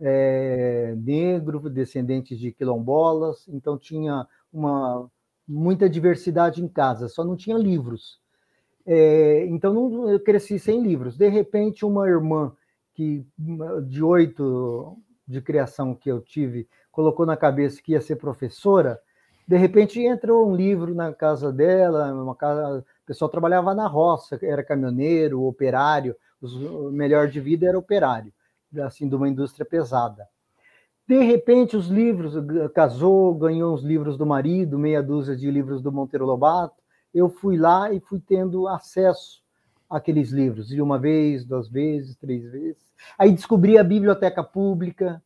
[0.00, 5.08] é, negro, descendente de quilombolas, então tinha uma
[5.46, 8.20] muita diversidade em casa, só não tinha livros.
[8.86, 11.16] É, então não, eu cresci sem livros.
[11.16, 12.52] De repente, uma irmã
[12.94, 13.24] que
[13.86, 14.96] de oito
[15.26, 19.00] de criação que eu tive colocou na cabeça que ia ser professora,
[19.46, 24.38] de repente entrou um livro na casa dela, uma casa, o pessoal trabalhava na roça,
[24.42, 28.32] era caminhoneiro, operário, o melhor de vida era operário,
[28.80, 30.26] assim, de uma indústria pesada.
[31.06, 32.34] De repente, os livros,
[32.74, 36.80] casou, ganhou os livros do marido, meia dúzia de livros do Monteiro Lobato.
[37.12, 39.42] Eu fui lá e fui tendo acesso
[39.90, 42.82] aqueles livros, e uma vez, duas vezes, três vezes.
[43.18, 45.22] Aí descobri a biblioteca pública,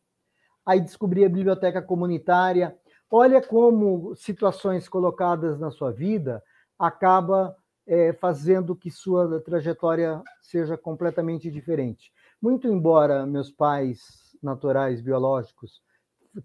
[0.65, 2.77] aí descobri a biblioteca comunitária.
[3.11, 6.43] Olha como situações colocadas na sua vida
[6.79, 12.13] acaba é, fazendo que sua trajetória seja completamente diferente.
[12.43, 15.81] Muito embora meus pais naturais biológicos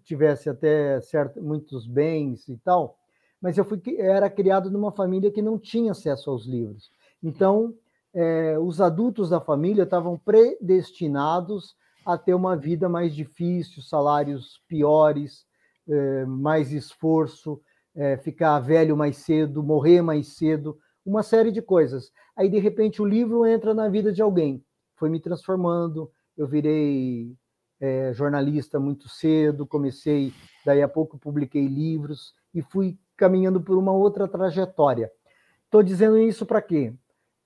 [0.04, 2.96] tivessem até certo, muitos bens e tal,
[3.40, 6.90] mas eu fui, era criado numa família que não tinha acesso aos livros.
[7.22, 7.74] Então,
[8.14, 11.74] é, os adultos da família estavam predestinados
[12.06, 15.44] a ter uma vida mais difícil, salários piores,
[16.26, 17.60] mais esforço,
[17.94, 22.12] é, ficar velho mais cedo, morrer mais cedo, uma série de coisas.
[22.36, 24.64] Aí, de repente, o livro entra na vida de alguém,
[24.96, 26.10] foi me transformando.
[26.36, 27.34] Eu virei
[27.80, 30.32] é, jornalista muito cedo, comecei,
[30.64, 35.10] daí a pouco publiquei livros e fui caminhando por uma outra trajetória.
[35.64, 36.94] Estou dizendo isso para quê?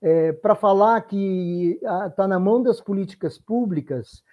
[0.01, 4.23] é, para falar que está na mão das políticas públicas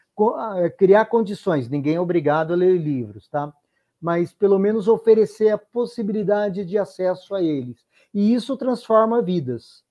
[0.56, 1.68] é, criar condições.
[1.68, 3.52] Ninguém é obrigado a ler livros, tá?
[4.00, 7.84] Mas pelo menos oferecer a possibilidade de acesso a eles.
[8.12, 9.82] E isso transforma vidas.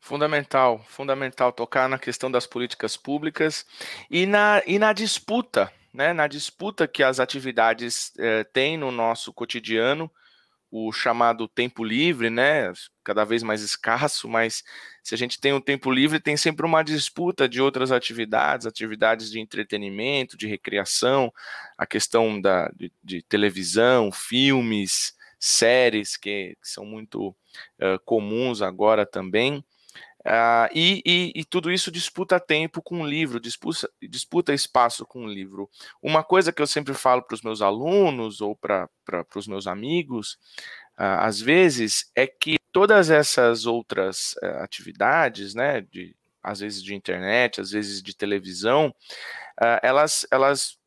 [0.00, 3.64] Fundamental, fundamental tocar na questão das políticas públicas
[4.10, 6.12] e na, e na disputa, né?
[6.12, 10.10] Na disputa que as atividades eh, têm no nosso cotidiano
[10.74, 12.72] o chamado tempo livre, né?
[13.04, 14.64] Cada vez mais escasso, mas
[15.02, 19.30] se a gente tem um tempo livre, tem sempre uma disputa de outras atividades, atividades
[19.30, 21.30] de entretenimento, de recreação,
[21.76, 29.04] a questão da, de, de televisão, filmes, séries que, que são muito uh, comuns agora
[29.04, 29.62] também.
[30.24, 35.24] Uh, e, e, e, tudo isso disputa tempo com o livro, disputa, disputa espaço com
[35.24, 35.68] o livro.
[36.00, 38.88] Uma coisa que eu sempre falo para os meus alunos ou para
[39.34, 40.38] os meus amigos,
[40.96, 46.94] uh, às vezes, é que todas essas outras uh, atividades, né, de, às vezes de
[46.94, 48.94] internet, às vezes de televisão,
[49.82, 50.78] elas, elas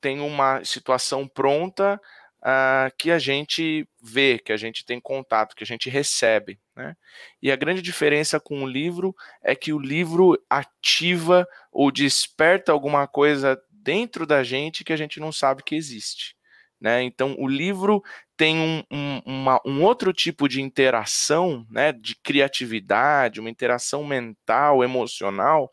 [0.00, 2.00] têm uma situação pronta
[2.44, 6.60] uh, que a gente vê, que a gente tem contato, que a gente recebe.
[6.76, 6.94] Né?
[7.42, 13.06] E a grande diferença com o livro é que o livro ativa ou desperta alguma
[13.06, 16.36] coisa dentro da gente que a gente não sabe que existe.
[16.80, 17.02] Né?
[17.02, 18.02] Então, o livro
[18.36, 24.82] tem um, um, uma, um, outro tipo de interação, né, de criatividade, uma interação mental,
[24.82, 25.72] emocional,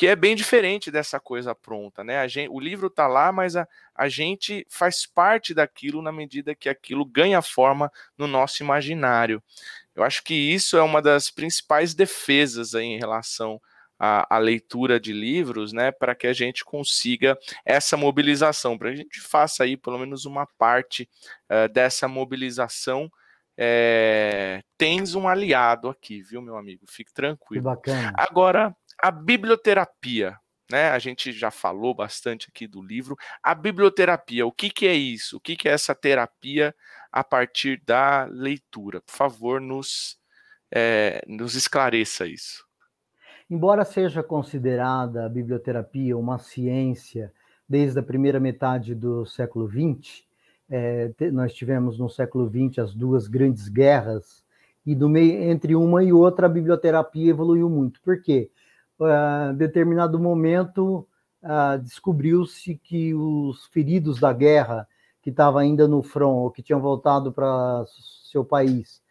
[0.00, 2.26] que é bem diferente dessa coisa pronta, né?
[2.26, 6.70] Gente, o livro está lá, mas a, a gente faz parte daquilo na medida que
[6.70, 9.42] aquilo ganha forma no nosso imaginário.
[9.94, 13.60] Eu acho que isso é uma das principais defesas em relação
[13.98, 19.20] à, leitura de livros, né, para que a gente consiga essa mobilização, para a gente
[19.20, 21.06] faça aí pelo menos uma parte
[21.52, 23.12] uh, dessa mobilização.
[23.54, 26.86] É, tens um aliado aqui, viu, meu amigo?
[26.88, 27.62] Fique tranquilo.
[27.62, 28.14] Que bacana.
[28.16, 30.36] Agora, a biblioterapia,
[30.70, 30.90] né?
[30.90, 33.16] A gente já falou bastante aqui do livro.
[33.42, 35.36] A biblioterapia, o que, que é isso?
[35.36, 36.74] O que, que é essa terapia
[37.10, 39.00] a partir da leitura?
[39.00, 40.16] Por favor, nos,
[40.70, 42.64] é, nos esclareça isso.
[43.50, 47.32] Embora seja considerada a biblioterapia uma ciência
[47.68, 50.24] desde a primeira metade do século XX,
[50.70, 54.44] é, nós tivemos no século XX as duas grandes guerras,
[54.86, 58.00] e no meio, entre uma e outra a biblioterapia evoluiu muito.
[58.02, 58.50] Por quê?
[59.56, 61.06] Determinado momento
[61.42, 64.86] uh, descobriu-se que os feridos da guerra
[65.22, 67.84] que estavam ainda no front ou que tinham voltado para
[68.30, 69.02] seu país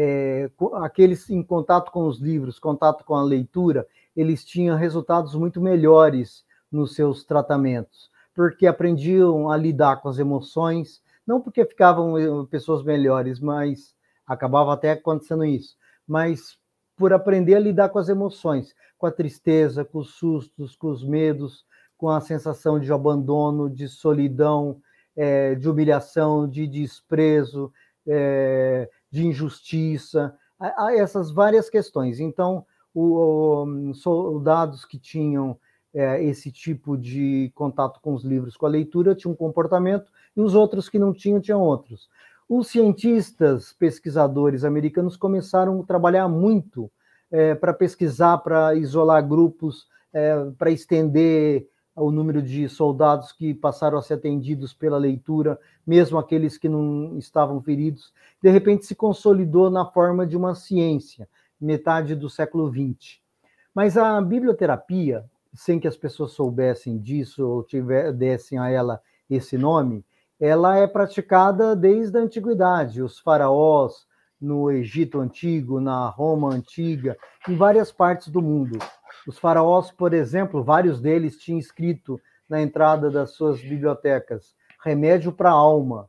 [0.00, 3.84] é, aqueles em contato com os livros, contato com a leitura,
[4.16, 11.02] eles tinham resultados muito melhores nos seus tratamentos, porque aprendiam a lidar com as emoções,
[11.26, 13.92] não porque ficavam eh, pessoas melhores, mas
[14.24, 16.56] acabava até acontecendo isso, mas
[16.96, 21.04] por aprender a lidar com as emoções, com a tristeza, com os sustos, com os
[21.04, 21.64] medos,
[21.96, 24.80] com a sensação de abandono, de solidão,
[25.16, 27.72] é, de humilhação, de desprezo,
[28.06, 30.36] é, de injustiça,
[30.96, 32.20] essas várias questões.
[32.20, 35.58] Então, o, o, soldados que tinham
[35.94, 40.40] é, esse tipo de contato com os livros, com a leitura, tinham um comportamento, e
[40.40, 42.08] os outros que não tinham, tinham outros.
[42.48, 46.90] Os cientistas, pesquisadores americanos começaram a trabalhar muito
[47.30, 53.98] é, para pesquisar, para isolar grupos, é, para estender o número de soldados que passaram
[53.98, 58.12] a ser atendidos pela leitura, mesmo aqueles que não estavam feridos,
[58.42, 61.28] de repente se consolidou na forma de uma ciência,
[61.60, 63.18] metade do século XX.
[63.74, 69.58] Mas a biblioterapia, sem que as pessoas soubessem disso ou tiver, dessem a ela esse
[69.58, 70.04] nome,
[70.40, 73.02] ela é praticada desde a antiguidade.
[73.02, 74.06] Os faraós,
[74.40, 77.16] no Egito Antigo, na Roma Antiga,
[77.48, 78.78] em várias partes do mundo.
[79.26, 85.50] Os faraós, por exemplo, vários deles tinham escrito na entrada das suas bibliotecas remédio para
[85.50, 86.08] a alma.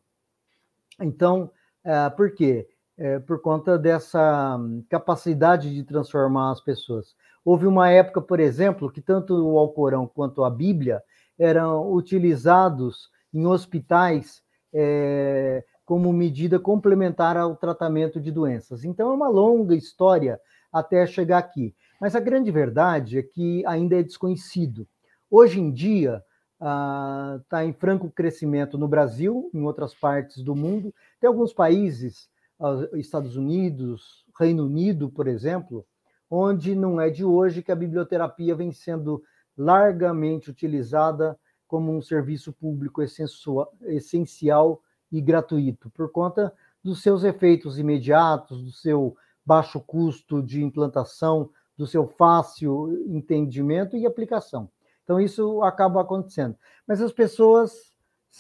[1.01, 1.51] Então,
[1.83, 2.67] é, por quê?
[2.97, 7.15] É, por conta dessa capacidade de transformar as pessoas.
[7.45, 11.01] Houve uma época, por exemplo, que tanto o Alcorão quanto a Bíblia
[11.37, 18.86] eram utilizados em hospitais é, como medida complementar ao tratamento de doenças.
[18.86, 20.39] Então, é uma longa história
[20.71, 21.73] até chegar aqui.
[21.99, 24.88] Mas a grande verdade é que ainda é desconhecido.
[25.32, 26.23] Hoje em dia,
[26.54, 30.93] está ah, em franco crescimento no Brasil, em outras partes do mundo.
[31.19, 35.84] Tem alguns países, ah, Estados Unidos, Reino Unido, por exemplo,
[36.30, 39.23] onde não é de hoje que a biblioterapia vem sendo
[39.58, 41.36] largamente utilizada
[41.67, 49.15] como um serviço público essencial e gratuito, por conta dos seus efeitos imediatos, do seu
[49.45, 54.69] baixo custo de implantação, do seu fácil entendimento e aplicação.
[55.03, 56.55] Então, isso acaba acontecendo.
[56.87, 57.91] Mas as pessoas,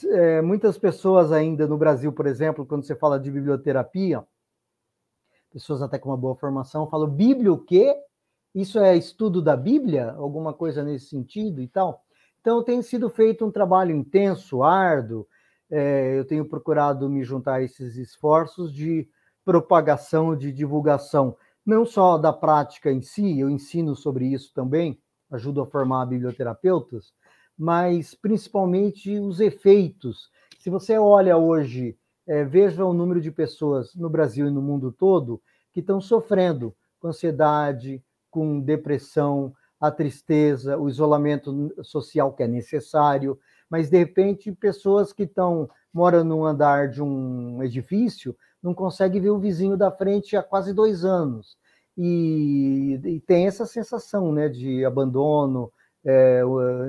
[0.05, 4.23] é, muitas pessoas ainda no Brasil, por exemplo, quando você fala de biblioterapia,
[5.51, 7.95] pessoas até com uma boa formação falam: Bíblia o quê?
[8.53, 10.11] Isso é estudo da Bíblia?
[10.11, 12.03] Alguma coisa nesse sentido e tal?
[12.41, 15.27] Então, tem sido feito um trabalho intenso, árduo.
[15.71, 19.07] É, eu tenho procurado me juntar a esses esforços de
[19.45, 21.35] propagação, de divulgação
[21.69, 27.13] não só da prática em si, eu ensino sobre isso também, ajudo a formar biblioterapeutas,
[27.55, 30.31] mas principalmente os efeitos.
[30.57, 34.91] Se você olha hoje, é, veja o número de pessoas no Brasil e no mundo
[34.91, 35.39] todo
[35.71, 43.39] que estão sofrendo com ansiedade, com depressão, a tristeza, o isolamento social que é necessário,
[43.69, 49.29] mas de repente pessoas que estão moram num andar de um edifício não conseguem ver
[49.29, 51.57] o vizinho da frente há quase dois anos
[52.01, 55.69] e, e tem essa sensação né, de abandono,
[56.05, 56.41] é,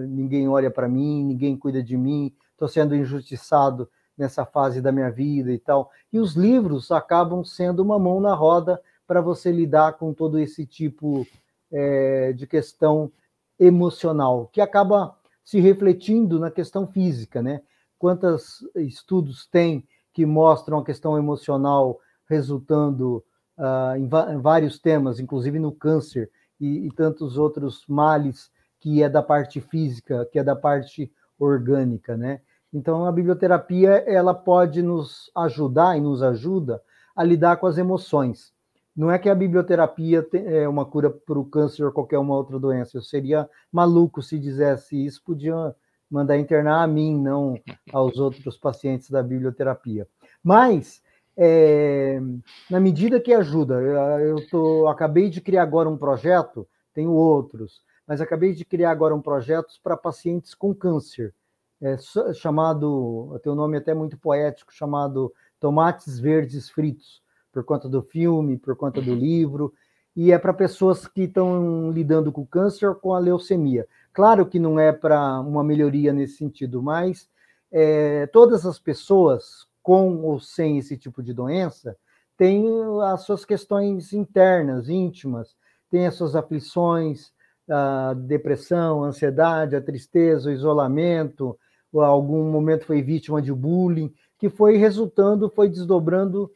[0.07, 5.11] ninguém olha para mim, ninguém cuida de mim, estou sendo injustiçado nessa fase da minha
[5.11, 5.91] vida e tal.
[6.13, 10.65] E os livros acabam sendo uma mão na roda para você lidar com todo esse
[10.65, 11.27] tipo
[11.73, 13.11] é, de questão
[13.59, 15.17] emocional, que acaba
[15.51, 17.61] se refletindo na questão física, né?
[17.99, 21.99] Quantos estudos tem que mostram a questão emocional
[22.29, 23.17] resultando
[23.59, 26.31] uh, em, em, vários temas, inclusive no câncer
[26.61, 28.49] e, e, tantos outros males
[28.79, 32.41] que é da parte física, que é da parte orgânica, né?
[32.73, 36.81] Então a biblioterapia ela pode nos ajudar e nos ajuda
[37.17, 38.53] a lidar com as emoções.
[39.01, 42.59] Não é que a biblioterapia é uma cura para o câncer ou qualquer uma outra
[42.59, 42.99] doença.
[42.99, 45.75] Eu seria maluco se dissesse isso, podia
[46.11, 47.59] mandar internar a mim, não
[47.95, 50.07] aos outros pacientes da biblioterapia.
[50.45, 51.03] Mas,
[51.35, 52.21] é,
[52.69, 53.81] na medida que ajuda,
[54.21, 59.15] eu tô, acabei de criar agora um projeto, tenho outros, mas acabei de criar agora
[59.15, 61.35] um projeto para pacientes com câncer,
[61.81, 61.97] é,
[62.35, 67.23] chamado, tem um nome até muito poético, chamado Tomates Verdes Fritos,
[67.53, 69.73] por conta do filme, por conta do livro,
[70.15, 73.87] e é para pessoas que estão lidando com câncer ou com a leucemia.
[74.13, 77.29] Claro que não é para uma melhoria nesse sentido, mas
[77.71, 81.97] é, todas as pessoas com ou sem esse tipo de doença
[82.37, 82.67] têm
[83.05, 85.55] as suas questões internas, íntimas,
[85.91, 87.33] têm as suas aflições,
[87.69, 91.57] a depressão, a ansiedade, a tristeza, o isolamento,
[91.93, 96.51] ou algum momento foi vítima de bullying, que foi resultando, foi desdobrando,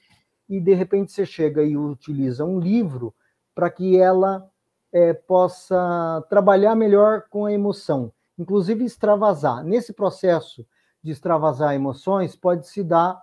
[0.48, 3.14] e de repente você chega e utiliza um livro
[3.54, 4.48] para que ela
[4.92, 9.64] é, possa trabalhar melhor com a emoção, inclusive extravasar.
[9.64, 10.66] Nesse processo
[11.02, 13.20] de extravasar emoções, pode se dar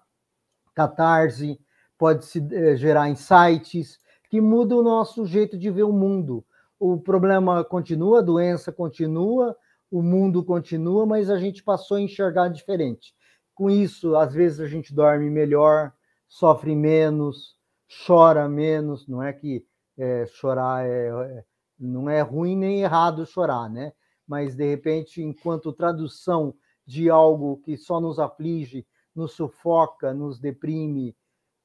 [0.73, 1.59] catarse,
[1.97, 3.99] pode se é, gerar insights
[4.29, 6.43] que mudam o nosso jeito de ver o mundo.
[6.79, 9.55] O problema continua, a doença continua,
[9.91, 13.13] o mundo continua, mas a gente passou a enxergar diferente.
[13.53, 15.93] Com isso, às vezes a gente dorme melhor,
[16.31, 17.57] sofre menos,
[18.07, 19.05] chora menos.
[19.05, 19.65] Não é que
[19.97, 21.43] é, chorar é, é
[21.77, 23.91] não é ruim nem errado chorar, né?
[24.27, 26.53] Mas de repente, enquanto tradução
[26.85, 31.15] de algo que só nos aflige, nos sufoca, nos deprime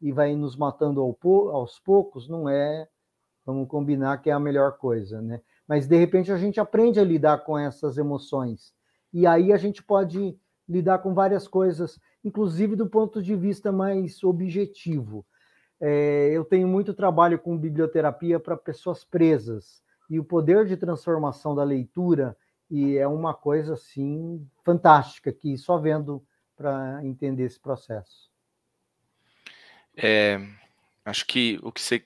[0.00, 2.88] e vai nos matando aos poucos, não é,
[3.44, 5.42] vamos combinar que é a melhor coisa, né?
[5.68, 8.72] Mas de repente a gente aprende a lidar com essas emoções.
[9.12, 10.38] E aí a gente pode
[10.68, 15.24] lidar com várias coisas, inclusive do ponto de vista mais objetivo.
[15.80, 21.54] É, eu tenho muito trabalho com biblioterapia para pessoas presas e o poder de transformação
[21.54, 22.36] da leitura
[22.68, 26.20] e é uma coisa assim fantástica que só vendo
[26.56, 28.28] para entender esse processo.
[29.96, 30.40] É,
[31.04, 32.04] acho que o que você,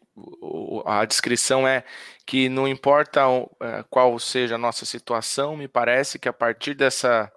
[0.84, 1.82] a descrição é
[2.26, 3.22] que não importa
[3.58, 7.32] é, qual seja a nossa situação, me parece que a partir dessa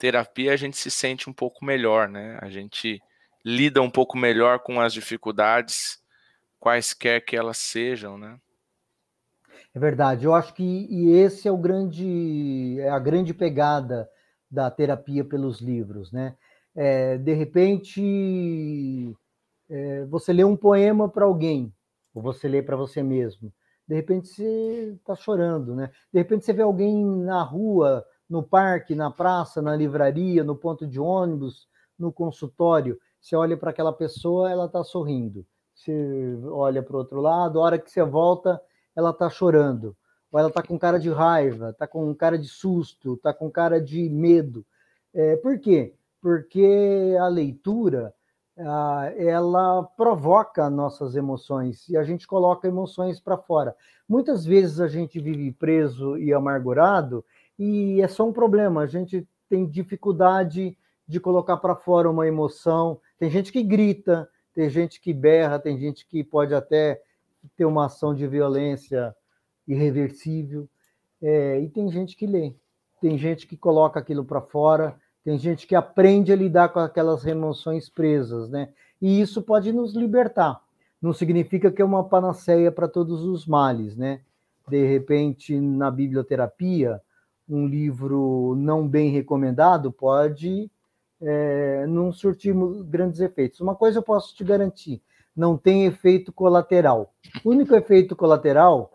[0.00, 2.38] terapia a gente se sente um pouco melhor, né?
[2.40, 2.98] A gente
[3.44, 6.02] lida um pouco melhor com as dificuldades,
[6.58, 8.38] quaisquer que elas sejam, né?
[9.74, 10.24] É verdade.
[10.24, 14.08] Eu acho que e esse é o grande, é a grande pegada
[14.50, 16.34] da terapia pelos livros, né?
[16.74, 19.14] É, de repente,
[19.68, 21.72] é, você lê um poema para alguém,
[22.14, 23.52] ou você lê para você mesmo.
[23.86, 25.90] De repente você está chorando, né?
[26.12, 30.86] De repente você vê alguém na rua, no parque, na praça, na livraria, no ponto
[30.86, 31.68] de ônibus,
[31.98, 32.96] no consultório.
[33.20, 35.44] Você olha para aquela pessoa, ela está sorrindo.
[35.74, 38.60] Você olha para o outro lado, a hora que você volta,
[38.94, 39.96] ela está chorando,
[40.30, 43.80] ou ela está com cara de raiva, está com cara de susto, está com cara
[43.80, 44.64] de medo.
[45.12, 45.94] É, por quê?
[46.20, 48.14] Porque a leitura
[49.16, 53.74] ela provoca nossas emoções e a gente coloca emoções para fora.
[54.06, 57.24] Muitas vezes a gente vive preso e amargurado
[57.60, 58.80] e é só um problema.
[58.80, 62.98] A gente tem dificuldade de colocar para fora uma emoção.
[63.18, 67.02] Tem gente que grita, tem gente que berra, tem gente que pode até
[67.54, 69.14] ter uma ação de violência
[69.68, 70.66] irreversível.
[71.20, 72.54] É, e tem gente que lê,
[72.98, 77.26] tem gente que coloca aquilo para fora, tem gente que aprende a lidar com aquelas
[77.26, 78.70] emoções presas, né?
[79.02, 80.58] E isso pode nos libertar.
[81.00, 84.22] Não significa que é uma panaceia para todos os males, né?
[84.66, 87.02] De repente, na biblioterapia,
[87.50, 90.70] um livro não bem recomendado pode
[91.20, 93.60] é, não surtir grandes efeitos.
[93.60, 95.02] Uma coisa eu posso te garantir:
[95.36, 97.12] não tem efeito colateral.
[97.44, 98.92] O único efeito colateral,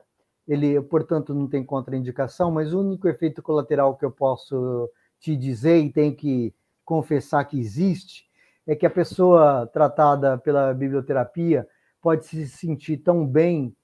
[0.47, 4.89] ele, portanto, não tem contraindicação, mas o único efeito colateral que eu posso
[5.19, 6.53] te dizer e tenho que
[6.83, 8.25] confessar que existe
[8.67, 11.67] é que a pessoa tratada pela biblioterapia
[12.01, 13.75] pode se sentir tão bem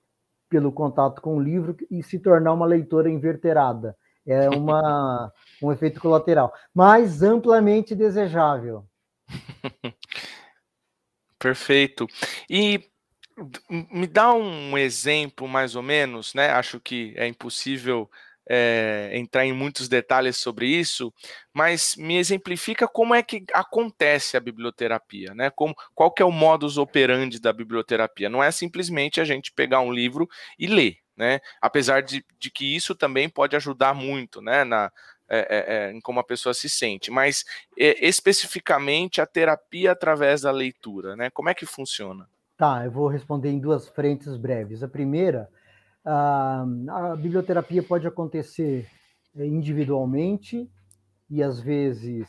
[0.49, 3.95] pelo contato com o livro e se tornar uma leitora inverterada.
[4.25, 8.85] É uma, um efeito colateral, mas amplamente desejável.
[11.39, 12.07] Perfeito.
[12.49, 12.87] E
[13.69, 16.51] me dá um exemplo, mais ou menos, né?
[16.51, 18.09] Acho que é impossível
[18.47, 21.13] é, entrar em muitos detalhes sobre isso,
[21.53, 25.49] mas me exemplifica como é que acontece a biblioterapia, né?
[25.49, 28.29] Como, qual que é o modus operandi da biblioterapia?
[28.29, 30.27] Não é simplesmente a gente pegar um livro
[30.59, 31.39] e ler, né?
[31.61, 34.63] Apesar de, de que isso também pode ajudar muito, né?
[34.63, 34.91] Na,
[35.29, 37.45] é, é, é, em como a pessoa se sente, mas
[37.77, 41.29] é, especificamente a terapia através da leitura, né?
[41.29, 42.27] Como é que funciona?
[42.57, 44.81] Tá, eu vou responder em duas frentes breves.
[44.81, 45.47] A primeira,
[46.03, 48.89] a, a biblioterapia pode acontecer
[49.37, 50.67] é, individualmente
[51.29, 52.27] e às vezes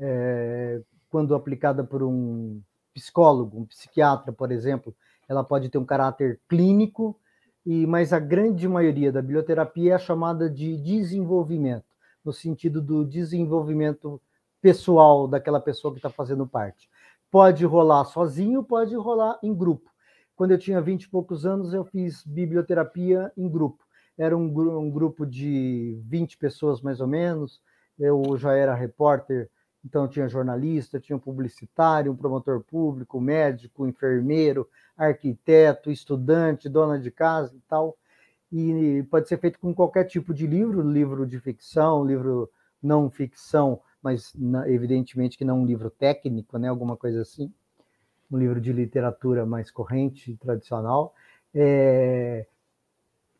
[0.00, 2.62] é, quando aplicada por um
[2.94, 4.96] psicólogo, um psiquiatra, por exemplo,
[5.28, 7.20] ela pode ter um caráter clínico,
[7.64, 11.86] e mas a grande maioria da biblioterapia é chamada de desenvolvimento,
[12.24, 14.20] no sentido do desenvolvimento
[14.60, 16.88] pessoal daquela pessoa que está fazendo parte.
[17.30, 19.90] Pode rolar sozinho, pode rolar em grupo.
[20.36, 23.84] Quando eu tinha 20 e poucos anos, eu fiz biblioterapia em grupo.
[24.16, 24.46] Era um,
[24.78, 27.60] um grupo de 20 pessoas, mais ou menos.
[27.98, 29.50] Eu já era repórter
[29.84, 34.66] então, tinha jornalista, tinha publicitário, um promotor público, médico, enfermeiro,
[34.96, 37.96] arquiteto, estudante, dona de casa e tal.
[38.50, 42.50] E pode ser feito com qualquer tipo de livro, livro de ficção, livro
[42.82, 44.34] não ficção, mas
[44.66, 47.52] evidentemente que não um livro técnico, né, alguma coisa assim,
[48.30, 51.14] um livro de literatura mais corrente, tradicional.
[51.54, 52.46] É...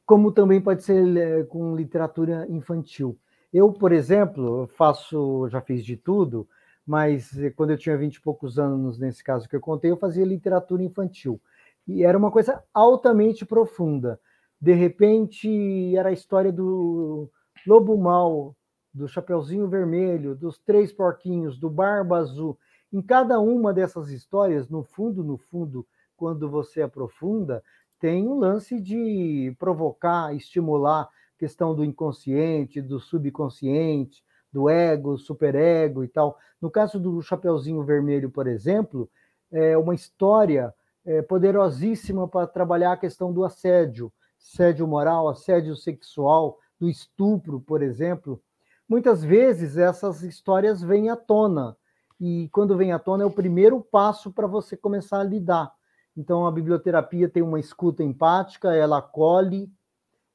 [0.04, 3.18] Como também pode ser é, com literatura infantil.
[3.54, 6.48] Eu, por exemplo, faço, já fiz de tudo,
[6.84, 10.24] mas quando eu tinha 20 e poucos anos, nesse caso que eu contei, eu fazia
[10.24, 11.40] literatura infantil.
[11.86, 14.18] E era uma coisa altamente profunda.
[14.60, 17.30] De repente, era a história do
[17.64, 18.56] Lobo Mal,
[18.92, 22.58] do Chapeuzinho Vermelho, dos Três Porquinhos, do Barba Azul.
[22.92, 25.86] Em cada uma dessas histórias, no fundo, no fundo,
[26.16, 27.62] quando você aprofunda,
[28.00, 34.22] tem um lance de provocar, estimular questão do inconsciente, do subconsciente,
[34.52, 36.38] do ego, superego e tal.
[36.60, 39.10] No caso do Chapeuzinho Vermelho, por exemplo,
[39.50, 40.72] é uma história
[41.04, 47.82] é, poderosíssima para trabalhar a questão do assédio, assédio moral, assédio sexual, do estupro, por
[47.82, 48.40] exemplo.
[48.88, 51.76] Muitas vezes essas histórias vêm à tona,
[52.20, 55.72] e quando vem à tona é o primeiro passo para você começar a lidar.
[56.16, 59.68] Então, a biblioterapia tem uma escuta empática, ela acolhe,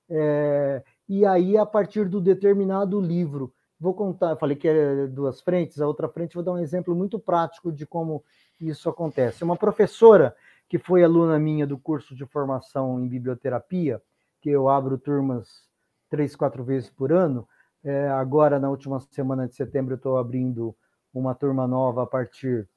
[0.10, 5.80] é, e aí, a partir do determinado livro, vou contar, falei que é duas frentes,
[5.80, 8.24] a outra frente vou dar um exemplo muito prático de como
[8.60, 9.43] isso acontece.
[9.43, 10.36] Uma professora
[10.68, 14.01] que foi aluna minha do curso de formação em biblioterapia,
[14.41, 15.68] que eu abro turmas
[16.10, 17.47] três, quatro vezes por ano.
[17.84, 20.76] É, agora, na última semana de setembro, eu estou abrindo
[21.14, 22.68] uma turma nova a partir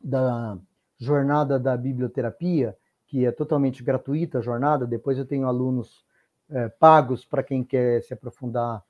[0.00, 0.58] da
[0.98, 4.86] jornada da biblioterapia, que é totalmente gratuita a jornada.
[4.86, 6.04] Depois eu tenho alunos
[6.50, 8.82] é, pagos para quem quer se aprofundar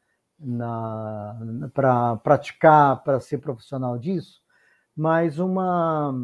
[1.74, 4.40] para praticar, para ser profissional disso,
[4.96, 6.14] mas uma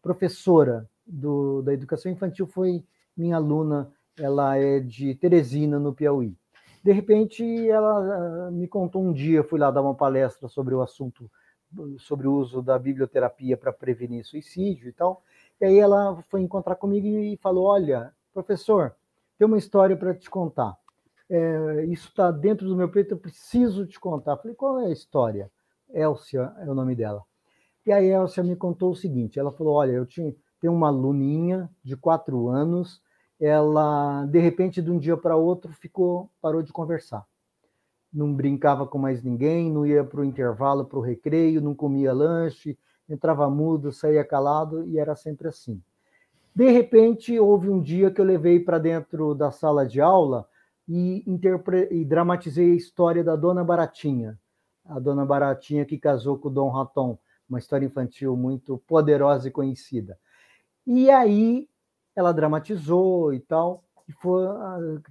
[0.00, 2.84] professora do, da educação infantil foi
[3.16, 6.36] minha aluna, ela é de Teresina, no Piauí.
[6.82, 10.82] De repente, ela ah, me contou um dia, fui lá dar uma palestra sobre o
[10.82, 11.30] assunto,
[11.98, 15.22] sobre o uso da biblioterapia para prevenir suicídio e tal.
[15.60, 18.96] E aí ela foi encontrar comigo e falou: Olha, professor,
[19.42, 20.78] tem uma história para te contar.
[21.28, 24.36] É, isso está dentro do meu peito, eu preciso te contar.
[24.36, 25.50] Falei, qual é a história?
[25.92, 27.24] Elcia é o nome dela.
[27.84, 31.68] E a Elcia me contou o seguinte: ela falou, olha, eu tinha, tenho uma aluninha
[31.82, 33.02] de quatro anos,
[33.40, 37.26] ela, de repente, de um dia para outro, ficou, parou de conversar.
[38.12, 42.12] Não brincava com mais ninguém, não ia para o intervalo, para o recreio, não comia
[42.12, 42.78] lanche,
[43.08, 45.82] entrava mudo, saía calado e era sempre assim.
[46.54, 50.46] De repente, houve um dia que eu levei para dentro da sala de aula
[50.86, 51.88] e, interpre...
[51.90, 54.38] e dramatizei a história da Dona Baratinha,
[54.84, 59.50] a Dona Baratinha que casou com o Dom Raton, uma história infantil muito poderosa e
[59.50, 60.18] conhecida.
[60.86, 61.68] E aí
[62.14, 64.44] ela dramatizou e tal, e foi,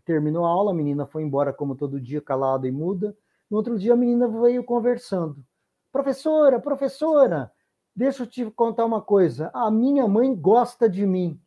[0.06, 3.16] terminou a aula, a menina foi embora como todo dia, calada e muda.
[3.50, 5.44] No outro dia a menina veio conversando.
[5.92, 7.52] Professora, professora,
[7.96, 9.52] Deixa eu te contar uma coisa.
[9.54, 11.40] A minha mãe gosta de mim.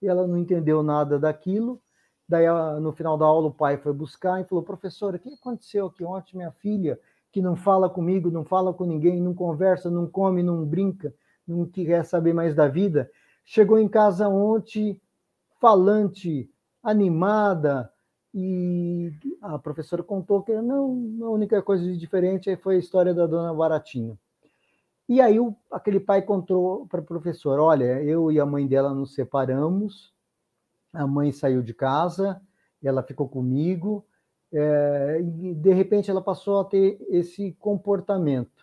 [0.00, 1.80] E ela não entendeu nada daquilo.
[2.28, 2.46] Daí,
[2.80, 6.04] no final da aula, o pai foi buscar e falou: professora, o que aconteceu aqui
[6.04, 6.98] ontem, minha filha,
[7.30, 11.14] que não fala comigo, não fala com ninguém, não conversa, não come, não brinca,
[11.46, 13.10] não quer saber mais da vida,
[13.44, 15.00] chegou em casa ontem
[15.60, 16.50] falante,
[16.82, 17.92] animada,
[18.34, 23.52] e a professora contou que não, a única coisa diferente foi a história da dona
[23.54, 24.18] Baratinha.
[25.12, 28.94] E aí o, aquele pai contou para a professora: olha, eu e a mãe dela
[28.94, 30.10] nos separamos,
[30.90, 32.40] a mãe saiu de casa,
[32.82, 34.06] ela ficou comigo,
[34.50, 38.62] é, e de repente ela passou a ter esse comportamento.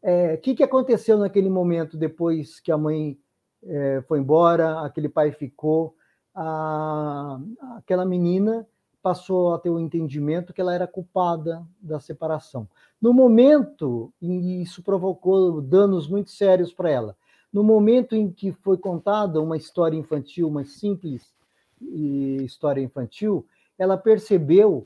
[0.00, 3.18] O é, que, que aconteceu naquele momento depois que a mãe
[3.64, 5.96] é, foi embora, aquele pai ficou?
[6.32, 7.40] A,
[7.76, 8.64] aquela menina
[9.08, 12.68] passou a ter o entendimento que ela era culpada da separação.
[13.00, 17.16] No momento, e isso provocou danos muito sérios para ela.
[17.50, 21.32] No momento em que foi contada uma história infantil, uma simples
[21.80, 23.46] história infantil,
[23.78, 24.84] ela percebeu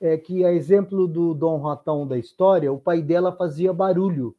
[0.00, 4.36] é, que, a exemplo do Dom Ratão da história, o pai dela fazia barulho,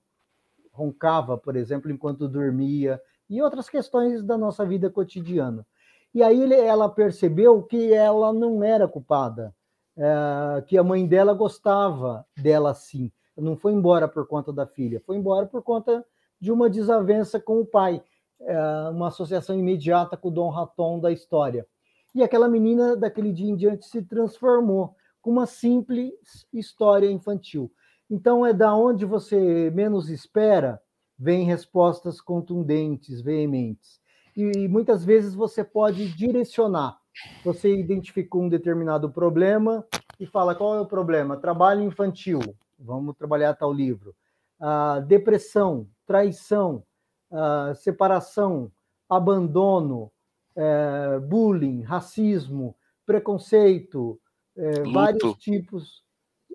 [0.71, 5.67] roncava, por exemplo, enquanto dormia, e outras questões da nossa vida cotidiana.
[6.15, 9.53] E aí ela percebeu que ela não era culpada,
[9.97, 13.11] é, que a mãe dela gostava dela sim.
[13.35, 16.05] Não foi embora por conta da filha, foi embora por conta
[16.39, 18.01] de uma desavença com o pai,
[18.39, 18.57] é,
[18.91, 21.67] uma associação imediata com o Dom Raton da história.
[22.13, 26.13] E aquela menina, daquele dia em diante, se transformou com uma simples
[26.53, 27.69] história infantil.
[28.09, 30.81] Então, é da onde você menos espera,
[31.19, 33.99] vem respostas contundentes, veementes
[34.35, 36.97] e muitas vezes você pode direcionar.
[37.43, 39.85] Você identificou um determinado problema
[40.19, 41.37] e fala qual é o problema?
[41.37, 42.39] Trabalho infantil.
[42.77, 44.13] Vamos trabalhar tal livro.
[44.59, 46.83] Ah, depressão, traição,
[47.31, 48.71] ah, separação,
[49.09, 50.11] abandono,
[50.55, 52.75] eh, bullying, racismo,
[53.05, 54.19] preconceito,
[54.55, 56.03] eh, vários tipos.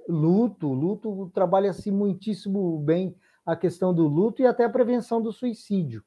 [0.09, 3.15] Luto, luto trabalha-se muitíssimo bem
[3.45, 6.03] a questão do luto e até a prevenção do suicídio.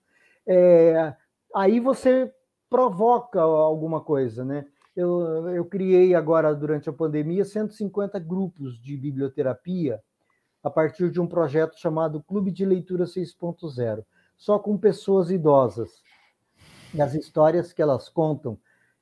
[0.46, 1.16] É,
[1.54, 2.32] aí você
[2.70, 4.66] provoca alguma coisa, né?
[4.96, 10.02] Eu, eu criei agora, durante a pandemia, 150 grupos de biblioterapia
[10.64, 14.04] a partir de um projeto chamado Clube de Leitura 6.0,
[14.38, 16.02] só com pessoas idosas.
[16.94, 18.58] E as histórias que elas contam.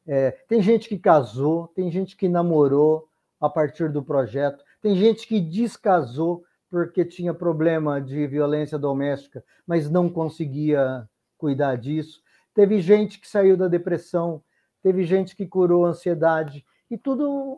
[0.08, 3.08] É, tem gente que casou, tem gente que namorou
[3.40, 9.90] a partir do projeto, tem gente que descasou porque tinha problema de violência doméstica, mas
[9.90, 12.21] não conseguia cuidar disso
[12.54, 14.42] teve gente que saiu da depressão,
[14.82, 17.58] teve gente que curou a ansiedade, e tudo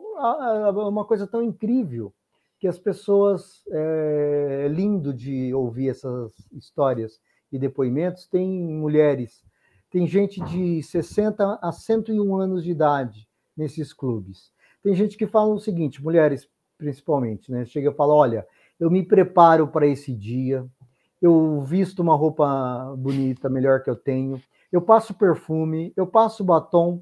[0.88, 2.12] uma coisa tão incrível
[2.58, 7.20] que as pessoas, é lindo de ouvir essas histórias
[7.50, 9.44] e depoimentos, tem mulheres,
[9.90, 14.52] tem gente de 60 a 101 anos de idade nesses clubes.
[14.82, 17.64] Tem gente que fala o seguinte, mulheres principalmente, né?
[17.64, 18.46] Chega e fala, olha,
[18.78, 20.66] eu me preparo para esse dia,
[21.22, 24.42] eu visto uma roupa bonita, melhor que eu tenho,
[24.74, 27.00] eu passo perfume, eu passo batom,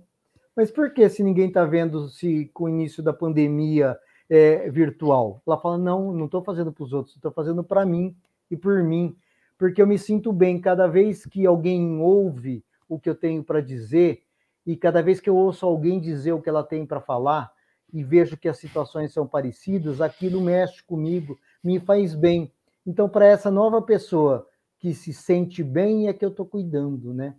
[0.55, 3.99] mas por que se ninguém está vendo se com o início da pandemia
[4.29, 5.41] é virtual?
[5.47, 8.15] Ela fala, não, não estou fazendo para os outros, estou fazendo para mim
[8.51, 9.17] e por mim,
[9.57, 13.63] porque eu me sinto bem cada vez que alguém ouve o que eu tenho para
[13.63, 14.23] dizer
[14.67, 17.51] e cada vez que eu ouço alguém dizer o que ela tem para falar
[17.91, 22.53] e vejo que as situações são parecidas, aquilo mexe comigo, me faz bem.
[22.87, 24.47] Então, para essa nova pessoa
[24.79, 27.35] que se sente bem, é que eu estou cuidando, né?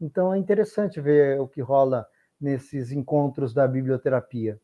[0.00, 2.06] Então é interessante ver o que rola
[2.40, 4.60] nesses encontros da biblioterapia.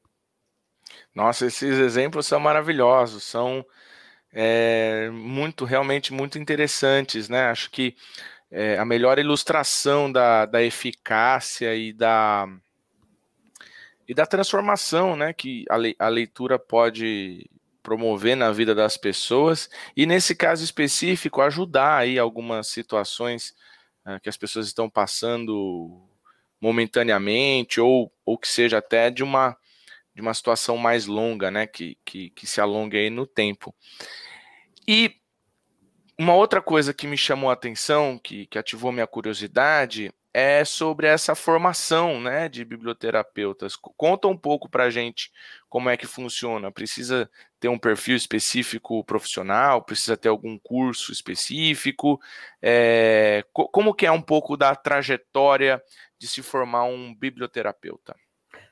[1.15, 3.65] Nossa, esses exemplos são maravilhosos, são
[4.33, 7.47] é, muito, realmente muito interessantes, né?
[7.47, 7.97] Acho que
[8.51, 12.49] é, a melhor ilustração da, da eficácia e da,
[14.07, 15.33] e da transformação, né?
[15.33, 17.49] Que a, le, a leitura pode
[17.83, 23.55] promover na vida das pessoas e nesse caso específico ajudar aí algumas situações
[24.07, 26.03] uh, que as pessoas estão passando
[26.61, 29.57] momentaneamente ou, ou que seja até de uma
[30.15, 33.75] de uma situação mais longa, né, que, que, que se alongue aí no tempo.
[34.87, 35.17] E
[36.17, 41.07] uma outra coisa que me chamou a atenção, que, que ativou minha curiosidade, é sobre
[41.07, 43.77] essa formação né, de biblioterapeutas.
[43.77, 45.33] Conta um pouco para a gente
[45.69, 46.71] como é que funciona.
[46.71, 47.31] Precisa
[47.65, 49.81] ter um perfil específico profissional?
[49.81, 52.21] Precisa ter algum curso específico?
[52.61, 55.83] É, como que é um pouco da trajetória
[56.19, 58.15] de se formar um biblioterapeuta?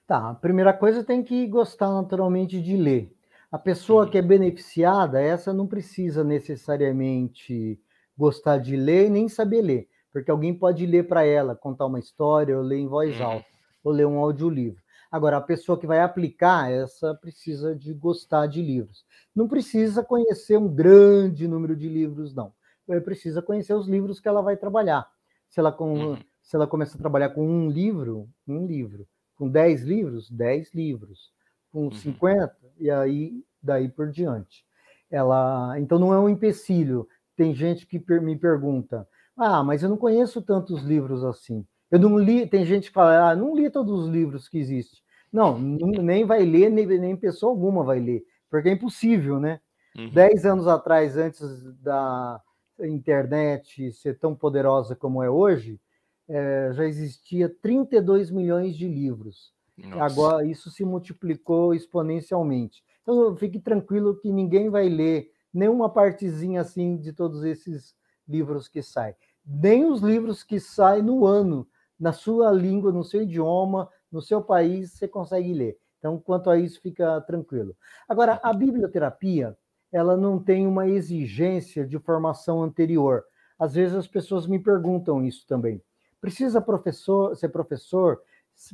[0.06, 3.10] Tá, a primeira coisa tem que gostar naturalmente de ler.
[3.50, 7.80] A pessoa que é beneficiada, essa não precisa necessariamente
[8.14, 12.54] gostar de ler nem saber ler porque alguém pode ler para ela, contar uma história,
[12.54, 13.26] ou ler em voz uhum.
[13.26, 13.46] alta,
[13.82, 14.78] ou ler um audiolivro.
[15.12, 19.04] Agora, a pessoa que vai aplicar, essa precisa de gostar de livros.
[19.36, 22.54] Não precisa conhecer um grande número de livros, não.
[22.88, 25.06] Ela precisa conhecer os livros que ela vai trabalhar.
[25.50, 26.18] Se ela, com, uhum.
[26.42, 29.06] se ela começa a trabalhar com um livro, um livro.
[29.36, 31.30] Com dez livros, dez livros.
[31.70, 31.92] Com uhum.
[31.92, 34.64] 50, e aí daí por diante.
[35.10, 37.06] Ela, então não é um empecilho.
[37.36, 39.06] Tem gente que me pergunta,
[39.36, 41.66] ah, mas eu não conheço tantos livros assim.
[41.92, 44.98] Eu não li, tem gente que fala, ah, não li todos os livros que existem.
[45.30, 49.60] Não, nem vai ler, nem, nem pessoa alguma vai ler, porque é impossível, né?
[49.96, 50.10] Uhum.
[50.10, 52.40] Dez anos atrás, antes da
[52.80, 55.78] internet ser tão poderosa como é hoje,
[56.26, 59.52] é, já existia 32 milhões de livros.
[59.76, 60.02] Nossa.
[60.02, 62.82] Agora, isso se multiplicou exponencialmente.
[63.02, 67.94] Então, fique tranquilo que ninguém vai ler nenhuma partezinha assim de todos esses
[68.26, 69.14] livros que saem.
[69.44, 71.66] nem os livros que saem no ano,
[72.02, 75.78] na sua língua, no seu idioma, no seu país, você consegue ler.
[76.00, 77.76] Então, quanto a isso, fica tranquilo.
[78.08, 79.56] Agora, a biblioterapia,
[79.92, 83.22] ela não tem uma exigência de formação anterior.
[83.56, 85.80] Às vezes as pessoas me perguntam isso também.
[86.20, 88.20] Precisa professor, ser professor?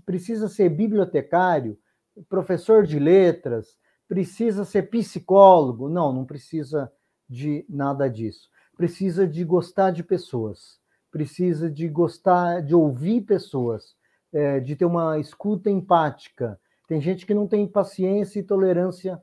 [0.07, 1.79] Precisa ser bibliotecário?
[2.31, 3.77] Professor de letras?
[4.09, 5.87] Precisa ser psicólogo?
[5.87, 6.91] Não, não precisa
[7.29, 8.49] de nada disso.
[8.75, 10.81] Precisa de gostar de pessoas.
[11.11, 13.97] Precisa de gostar de ouvir pessoas,
[14.33, 16.61] é, de ter uma escuta empática.
[16.87, 19.21] Tem gente que não tem paciência e tolerância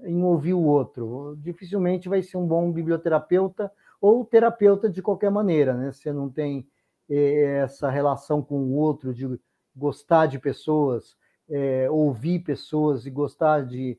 [0.00, 1.36] em ouvir o outro.
[1.40, 3.70] Dificilmente vai ser um bom biblioterapeuta
[4.00, 5.92] ou terapeuta de qualquer maneira, né?
[5.92, 6.66] Você não tem
[7.08, 9.26] é, essa relação com o outro de
[9.74, 11.16] gostar de pessoas,
[11.48, 13.98] é, ouvir pessoas e gostar de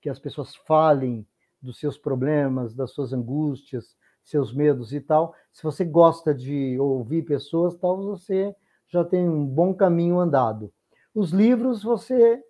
[0.00, 1.26] que as pessoas falem
[1.60, 3.96] dos seus problemas, das suas angústias,
[4.28, 5.34] seus medos e tal.
[5.52, 8.54] Se você gosta de ouvir pessoas, tal, você
[8.86, 10.72] já tem um bom caminho andado.
[11.14, 12.42] Os livros você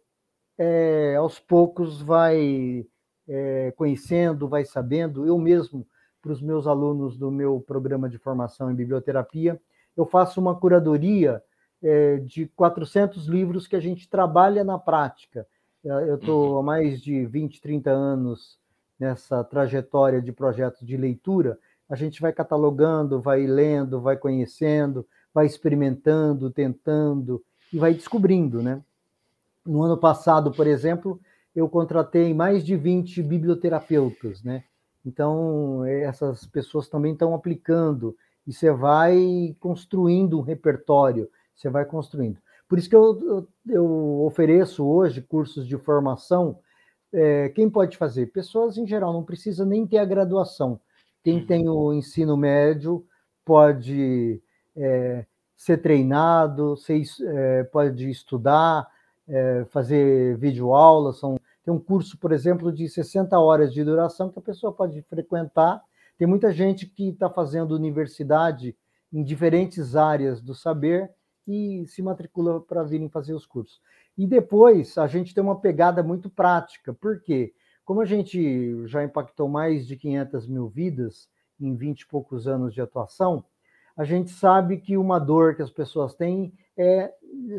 [0.58, 2.84] é, aos poucos vai
[3.28, 5.24] é, conhecendo, vai sabendo.
[5.24, 5.86] Eu mesmo,
[6.20, 9.60] para os meus alunos do meu programa de formação em biblioterapia,
[9.96, 11.42] eu faço uma curadoria
[11.82, 15.46] é, de 400 livros que a gente trabalha na prática.
[15.84, 16.58] Eu estou uhum.
[16.58, 18.58] há mais de 20, 30 anos
[18.98, 21.58] nessa trajetória de projetos de leitura.
[21.88, 28.82] A gente vai catalogando, vai lendo, vai conhecendo, vai experimentando, tentando e vai descobrindo, né?
[29.64, 31.20] No ano passado, por exemplo,
[31.54, 34.64] eu contratei mais de 20 biblioterapeutas, né?
[35.04, 38.16] Então, essas pessoas também estão aplicando
[38.46, 42.38] e você vai construindo um repertório, você vai construindo.
[42.68, 46.58] Por isso que eu, eu, eu ofereço hoje cursos de formação.
[47.12, 48.26] É, quem pode fazer?
[48.26, 50.80] Pessoas em geral, não precisa nem ter a graduação.
[51.28, 51.46] Quem uhum.
[51.46, 53.04] tem o ensino médio
[53.44, 54.40] pode
[54.74, 58.88] é, ser treinado, ser, é, pode estudar,
[59.28, 61.18] é, fazer videoaulas.
[61.18, 65.02] São, tem um curso, por exemplo, de 60 horas de duração que a pessoa pode
[65.02, 65.82] frequentar.
[66.16, 68.74] Tem muita gente que está fazendo universidade
[69.12, 71.10] em diferentes áreas do saber
[71.46, 73.82] e se matricula para virem fazer os cursos.
[74.16, 77.52] E depois a gente tem uma pegada muito prática, porque
[77.88, 81.26] como a gente já impactou mais de 500 mil vidas
[81.58, 83.42] em 20 e poucos anos de atuação,
[83.96, 87.10] a gente sabe que uma dor que as pessoas têm é: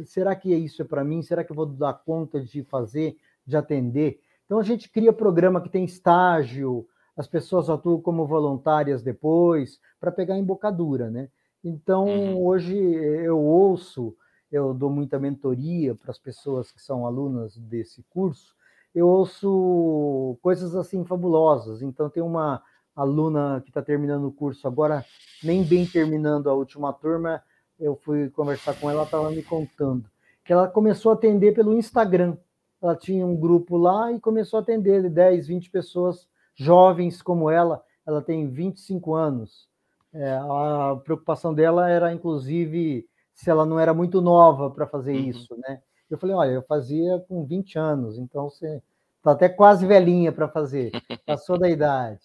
[0.05, 1.23] será que isso é para mim?
[1.23, 4.21] Será que eu vou dar conta de fazer, de atender?
[4.45, 10.11] Então a gente cria programa que tem estágio, as pessoas atuam como voluntárias depois, para
[10.11, 11.29] pegar embocadura, né?
[11.63, 12.45] Então, uhum.
[12.45, 14.15] hoje eu ouço,
[14.51, 18.58] eu dou muita mentoria para as pessoas que são alunas desse curso,
[18.93, 21.81] eu ouço coisas assim fabulosas.
[21.81, 22.61] Então, tem uma
[22.95, 25.05] aluna que está terminando o curso agora,
[25.43, 27.41] nem bem terminando a última turma,
[27.79, 30.09] eu fui conversar com ela, estava me contando
[30.49, 32.35] que ela começou a atender pelo Instagram.
[32.81, 37.83] Ela tinha um grupo lá e começou a atender 10, 20 pessoas jovens como ela.
[38.03, 39.69] Ela tem 25 anos.
[40.11, 45.27] É, a preocupação dela era, inclusive, se ela não era muito nova para fazer uhum.
[45.27, 45.83] isso, né?
[46.09, 48.81] Eu falei, olha, eu fazia com 20 anos, então você
[49.17, 50.91] está até quase velhinha para fazer,
[51.25, 52.21] passou da idade.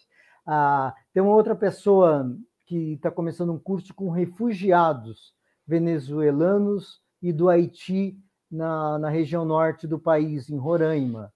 [0.47, 2.30] Ah, tem uma outra pessoa
[2.64, 5.35] que está começando um curso com refugiados
[5.66, 8.18] venezuelanos e do Haiti
[8.51, 11.32] na, na região norte do país, em Roraima.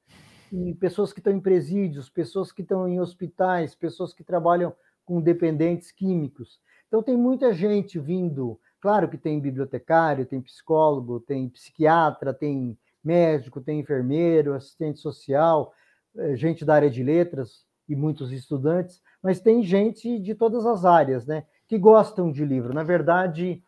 [0.52, 4.74] E pessoas que estão em presídios, pessoas que estão em hospitais, pessoas que trabalham
[5.04, 6.60] com dependentes químicos.
[6.86, 8.58] Então, tem muita gente vindo.
[8.80, 15.72] Claro que tem bibliotecário, tem psicólogo, tem psiquiatra, tem médico, tem enfermeiro, assistente social,
[16.16, 20.84] eh, gente da área de letras e muitos estudantes, mas tem gente de todas as
[20.84, 21.44] áreas, né?
[21.66, 22.74] Que gostam de livro.
[22.74, 23.62] Na verdade,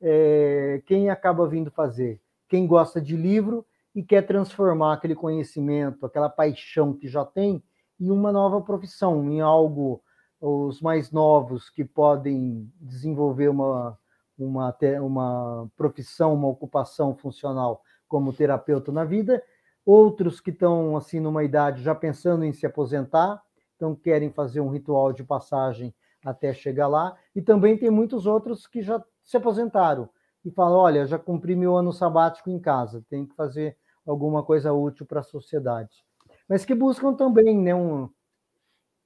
[0.00, 2.20] é, quem acaba vindo fazer?
[2.48, 7.62] Quem gosta de livro e quer transformar aquele conhecimento, aquela paixão que já tem,
[7.98, 10.02] em uma nova profissão, em algo
[10.40, 13.98] os mais novos que podem desenvolver uma,
[14.44, 19.42] uma, uma profissão, uma ocupação funcional como terapeuta na vida,
[19.84, 23.42] outros que estão assim numa idade já pensando em se aposentar,
[23.76, 28.66] então querem fazer um ritual de passagem até chegar lá, e também tem muitos outros
[28.66, 30.08] que já se aposentaram
[30.44, 33.76] e falam: olha, já cumpri meu ano sabático em casa, tenho que fazer
[34.06, 36.04] alguma coisa útil para a sociedade.
[36.48, 38.08] Mas que buscam também né, um,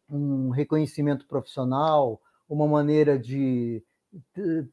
[0.09, 3.85] um reconhecimento profissional, uma maneira de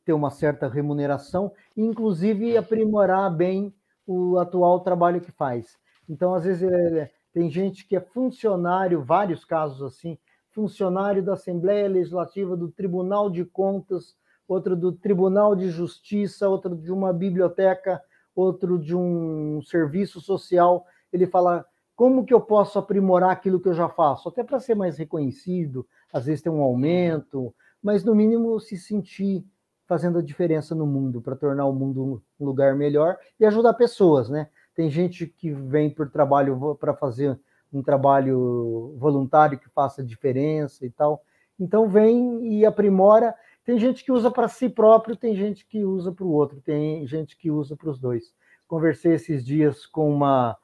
[0.03, 3.73] ter uma certa remuneração, inclusive aprimorar bem
[4.05, 5.77] o atual trabalho que faz.
[6.07, 10.17] Então, às vezes, é, tem gente que é funcionário, vários casos assim,
[10.51, 14.15] funcionário da Assembleia Legislativa, do Tribunal de Contas,
[14.47, 18.01] outro do Tribunal de Justiça, outro de uma biblioteca,
[18.35, 20.85] outro de um serviço social.
[21.11, 21.65] Ele fala
[21.95, 25.87] como que eu posso aprimorar aquilo que eu já faço, até para ser mais reconhecido,
[26.11, 29.45] às vezes ter um aumento, mas no mínimo se sentir
[29.87, 34.29] fazendo a diferença no mundo, para tornar o mundo um lugar melhor e ajudar pessoas,
[34.29, 34.47] né?
[34.73, 37.37] Tem gente que vem por trabalho para fazer
[37.73, 41.23] um trabalho voluntário que faça diferença e tal.
[41.59, 43.35] Então vem e aprimora.
[43.63, 47.05] Tem gente que usa para si próprio, tem gente que usa para o outro, tem
[47.05, 48.33] gente que usa para os dois.
[48.67, 50.57] Conversei esses dias com uma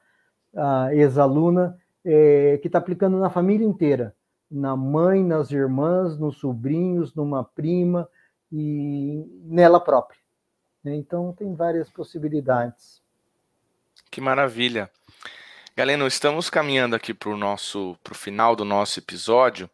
[0.92, 4.14] ex-aluna é, que está aplicando na família inteira,
[4.50, 8.08] na mãe, nas irmãs, nos sobrinhos, numa prima
[8.50, 10.18] e nela própria.
[10.84, 13.02] Então tem várias possibilidades.
[14.10, 14.90] Que maravilha.
[15.76, 19.70] Galeno, estamos caminhando aqui para o nosso pro final do nosso episódio.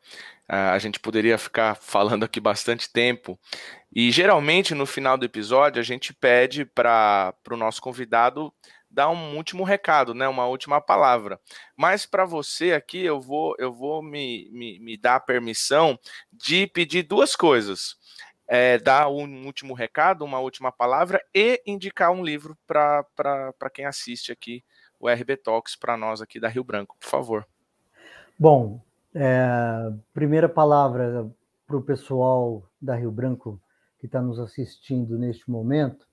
[0.47, 3.39] Uh, a gente poderia ficar falando aqui bastante tempo.
[3.95, 8.53] E geralmente no final do episódio a gente pede para o nosso convidado
[8.95, 11.41] dar um último recado, né, uma última palavra.
[11.77, 15.99] Mas para você aqui eu vou eu vou me, me, me dar permissão
[16.33, 17.97] de pedir duas coisas.
[18.47, 24.31] É, dar um último recado, uma última palavra e indicar um livro para quem assiste
[24.31, 24.63] aqui
[25.01, 27.47] o RB Talks para nós aqui da Rio Branco, por favor.
[28.39, 28.81] Bom,
[29.15, 31.27] é, primeira palavra
[31.67, 33.59] para o pessoal da Rio Branco
[33.99, 36.07] que está nos assistindo neste momento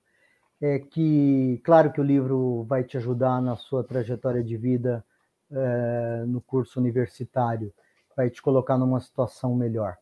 [0.62, 5.04] é que, claro que o livro vai te ajudar na sua trajetória de vida
[5.50, 7.72] é, no curso universitário,
[8.16, 9.96] vai te colocar numa situação melhor.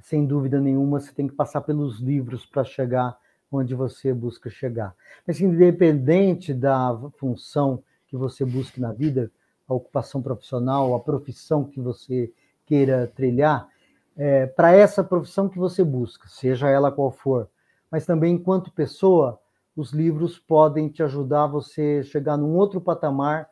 [0.00, 3.16] Sem dúvida nenhuma, você tem que passar pelos livros para chegar
[3.50, 4.92] onde você busca chegar.
[5.24, 9.30] Mas independente da função que você busque na vida,
[9.68, 12.32] a ocupação profissional, a profissão que você
[12.66, 13.68] queira trilhar,
[14.16, 17.48] é, para essa profissão que você busca, seja ela qual for,
[17.88, 19.38] mas também enquanto pessoa,
[19.76, 23.48] os livros podem te ajudar você chegar num outro patamar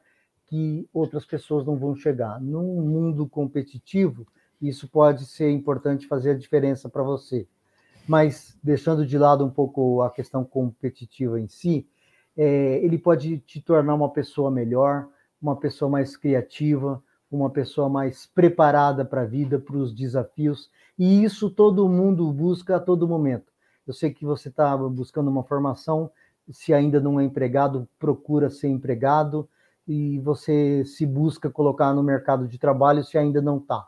[0.47, 2.41] que outras pessoas não vão chegar.
[2.41, 4.27] Num mundo competitivo,
[4.61, 7.47] isso pode ser importante fazer a diferença para você.
[8.07, 11.87] Mas, deixando de lado um pouco a questão competitiva em si,
[12.37, 15.09] é, ele pode te tornar uma pessoa melhor,
[15.41, 20.69] uma pessoa mais criativa, uma pessoa mais preparada para a vida, para os desafios,
[20.99, 23.50] e isso todo mundo busca a todo momento.
[23.87, 26.11] Eu sei que você está buscando uma formação,
[26.51, 29.49] se ainda não é empregado, procura ser empregado
[29.87, 33.87] e você se busca colocar no mercado de trabalho se ainda não está.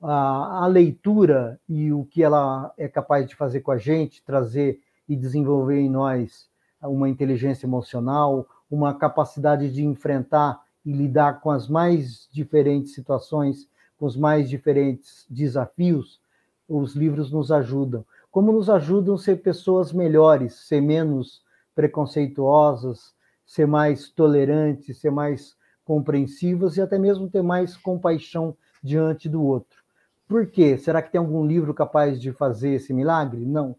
[0.00, 4.80] A, a leitura e o que ela é capaz de fazer com a gente, trazer
[5.08, 6.48] e desenvolver em nós
[6.82, 13.68] uma inteligência emocional, uma capacidade de enfrentar e lidar com as mais diferentes situações,
[13.98, 16.20] com os mais diferentes desafios,
[16.68, 18.04] os livros nos ajudam
[18.36, 21.42] como nos ajudam a ser pessoas melhores, ser menos
[21.74, 23.14] preconceituosas,
[23.46, 25.56] ser mais tolerantes, ser mais
[25.86, 29.82] compreensivas e até mesmo ter mais compaixão diante do outro.
[30.28, 30.76] Por quê?
[30.76, 33.42] Será que tem algum livro capaz de fazer esse milagre?
[33.46, 33.74] Não,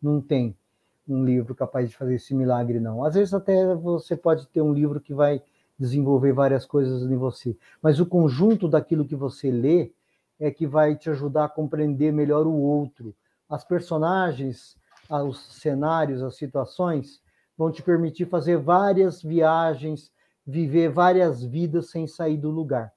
[0.00, 0.56] não tem
[1.08, 3.04] um livro capaz de fazer esse milagre, não.
[3.04, 5.42] Às vezes até você pode ter um livro que vai
[5.76, 9.90] desenvolver várias coisas em você, mas o conjunto daquilo que você lê
[10.38, 13.12] é que vai te ajudar a compreender melhor o outro,
[13.48, 14.76] as personagens,
[15.08, 17.20] os cenários, as situações
[17.56, 20.12] vão te permitir fazer várias viagens,
[20.46, 22.92] viver várias vidas sem sair do lugar.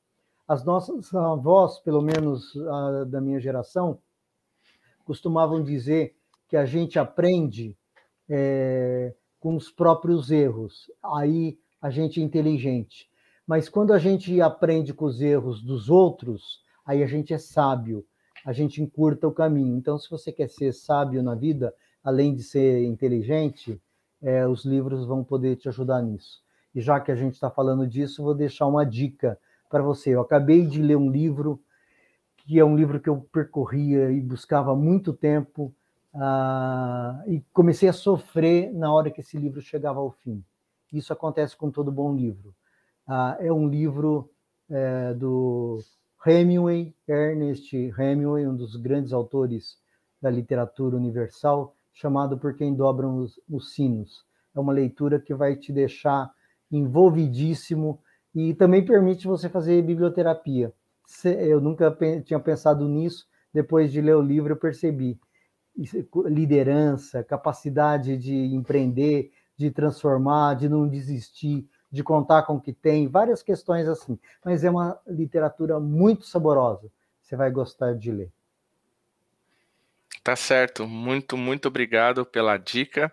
[0.47, 3.99] As nossas avós, pelo menos a, da minha geração,
[5.05, 6.15] costumavam dizer
[6.47, 7.77] que a gente aprende
[8.27, 10.91] é, com os próprios erros.
[11.03, 13.09] Aí a gente é inteligente.
[13.45, 18.05] Mas quando a gente aprende com os erros dos outros, aí a gente é sábio
[18.45, 19.77] a gente encurta o caminho.
[19.77, 21.73] Então, se você quer ser sábio na vida,
[22.03, 23.81] além de ser inteligente,
[24.21, 26.41] é, os livros vão poder te ajudar nisso.
[26.73, 30.11] E já que a gente está falando disso, vou deixar uma dica para você.
[30.11, 31.61] Eu acabei de ler um livro
[32.37, 35.73] que é um livro que eu percorria e buscava há muito tempo
[36.15, 40.43] uh, e comecei a sofrer na hora que esse livro chegava ao fim.
[40.91, 42.55] Isso acontece com todo bom livro.
[43.07, 44.31] Uh, é um livro
[44.69, 45.79] é, do
[46.25, 49.77] Hemingway, Ernest Hemingway, um dos grandes autores
[50.21, 54.25] da literatura universal, chamado Por Quem Dobram os, os Sinos.
[54.55, 56.29] É uma leitura que vai te deixar
[56.71, 57.99] envolvidíssimo
[58.35, 60.73] e também permite você fazer biblioterapia.
[61.25, 65.19] Eu nunca tinha pensado nisso, depois de ler o livro eu percebi.
[66.25, 73.07] Liderança, capacidade de empreender, de transformar, de não desistir, de contar com o que tem,
[73.07, 74.19] várias questões assim.
[74.43, 76.89] Mas é uma literatura muito saborosa.
[77.21, 78.31] Você vai gostar de ler.
[80.23, 80.87] Tá certo.
[80.87, 83.11] Muito, muito obrigado pela dica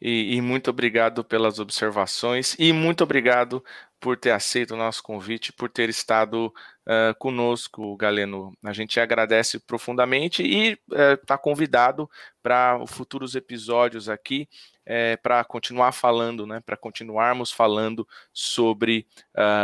[0.00, 3.64] e, e, muito obrigado pelas observações e muito obrigado
[3.98, 8.52] por ter aceito o nosso convite, por ter estado uh, conosco, Galeno.
[8.64, 10.78] A gente agradece profundamente e
[11.14, 12.08] está uh, convidado
[12.42, 14.48] para futuros episódios aqui,
[14.82, 19.06] uh, para continuar falando, né, para continuarmos falando sobre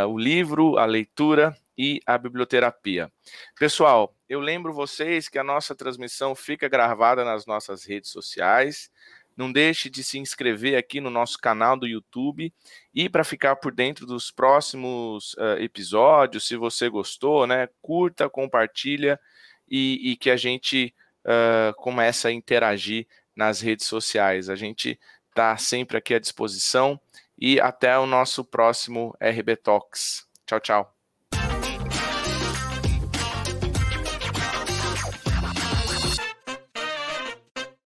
[0.07, 3.11] o livro, a leitura e a biblioterapia.
[3.57, 8.91] Pessoal, eu lembro vocês que a nossa transmissão fica gravada nas nossas redes sociais.
[9.35, 12.53] Não deixe de se inscrever aqui no nosso canal do YouTube
[12.93, 19.19] e para ficar por dentro dos próximos uh, episódios, se você gostou, né, curta, compartilha
[19.67, 20.93] e, e que a gente
[21.25, 24.49] uh, comece a interagir nas redes sociais.
[24.49, 26.99] A gente está sempre aqui à disposição
[27.37, 30.27] e até o nosso próximo RB Talks.
[30.45, 30.92] Tchau, tchau.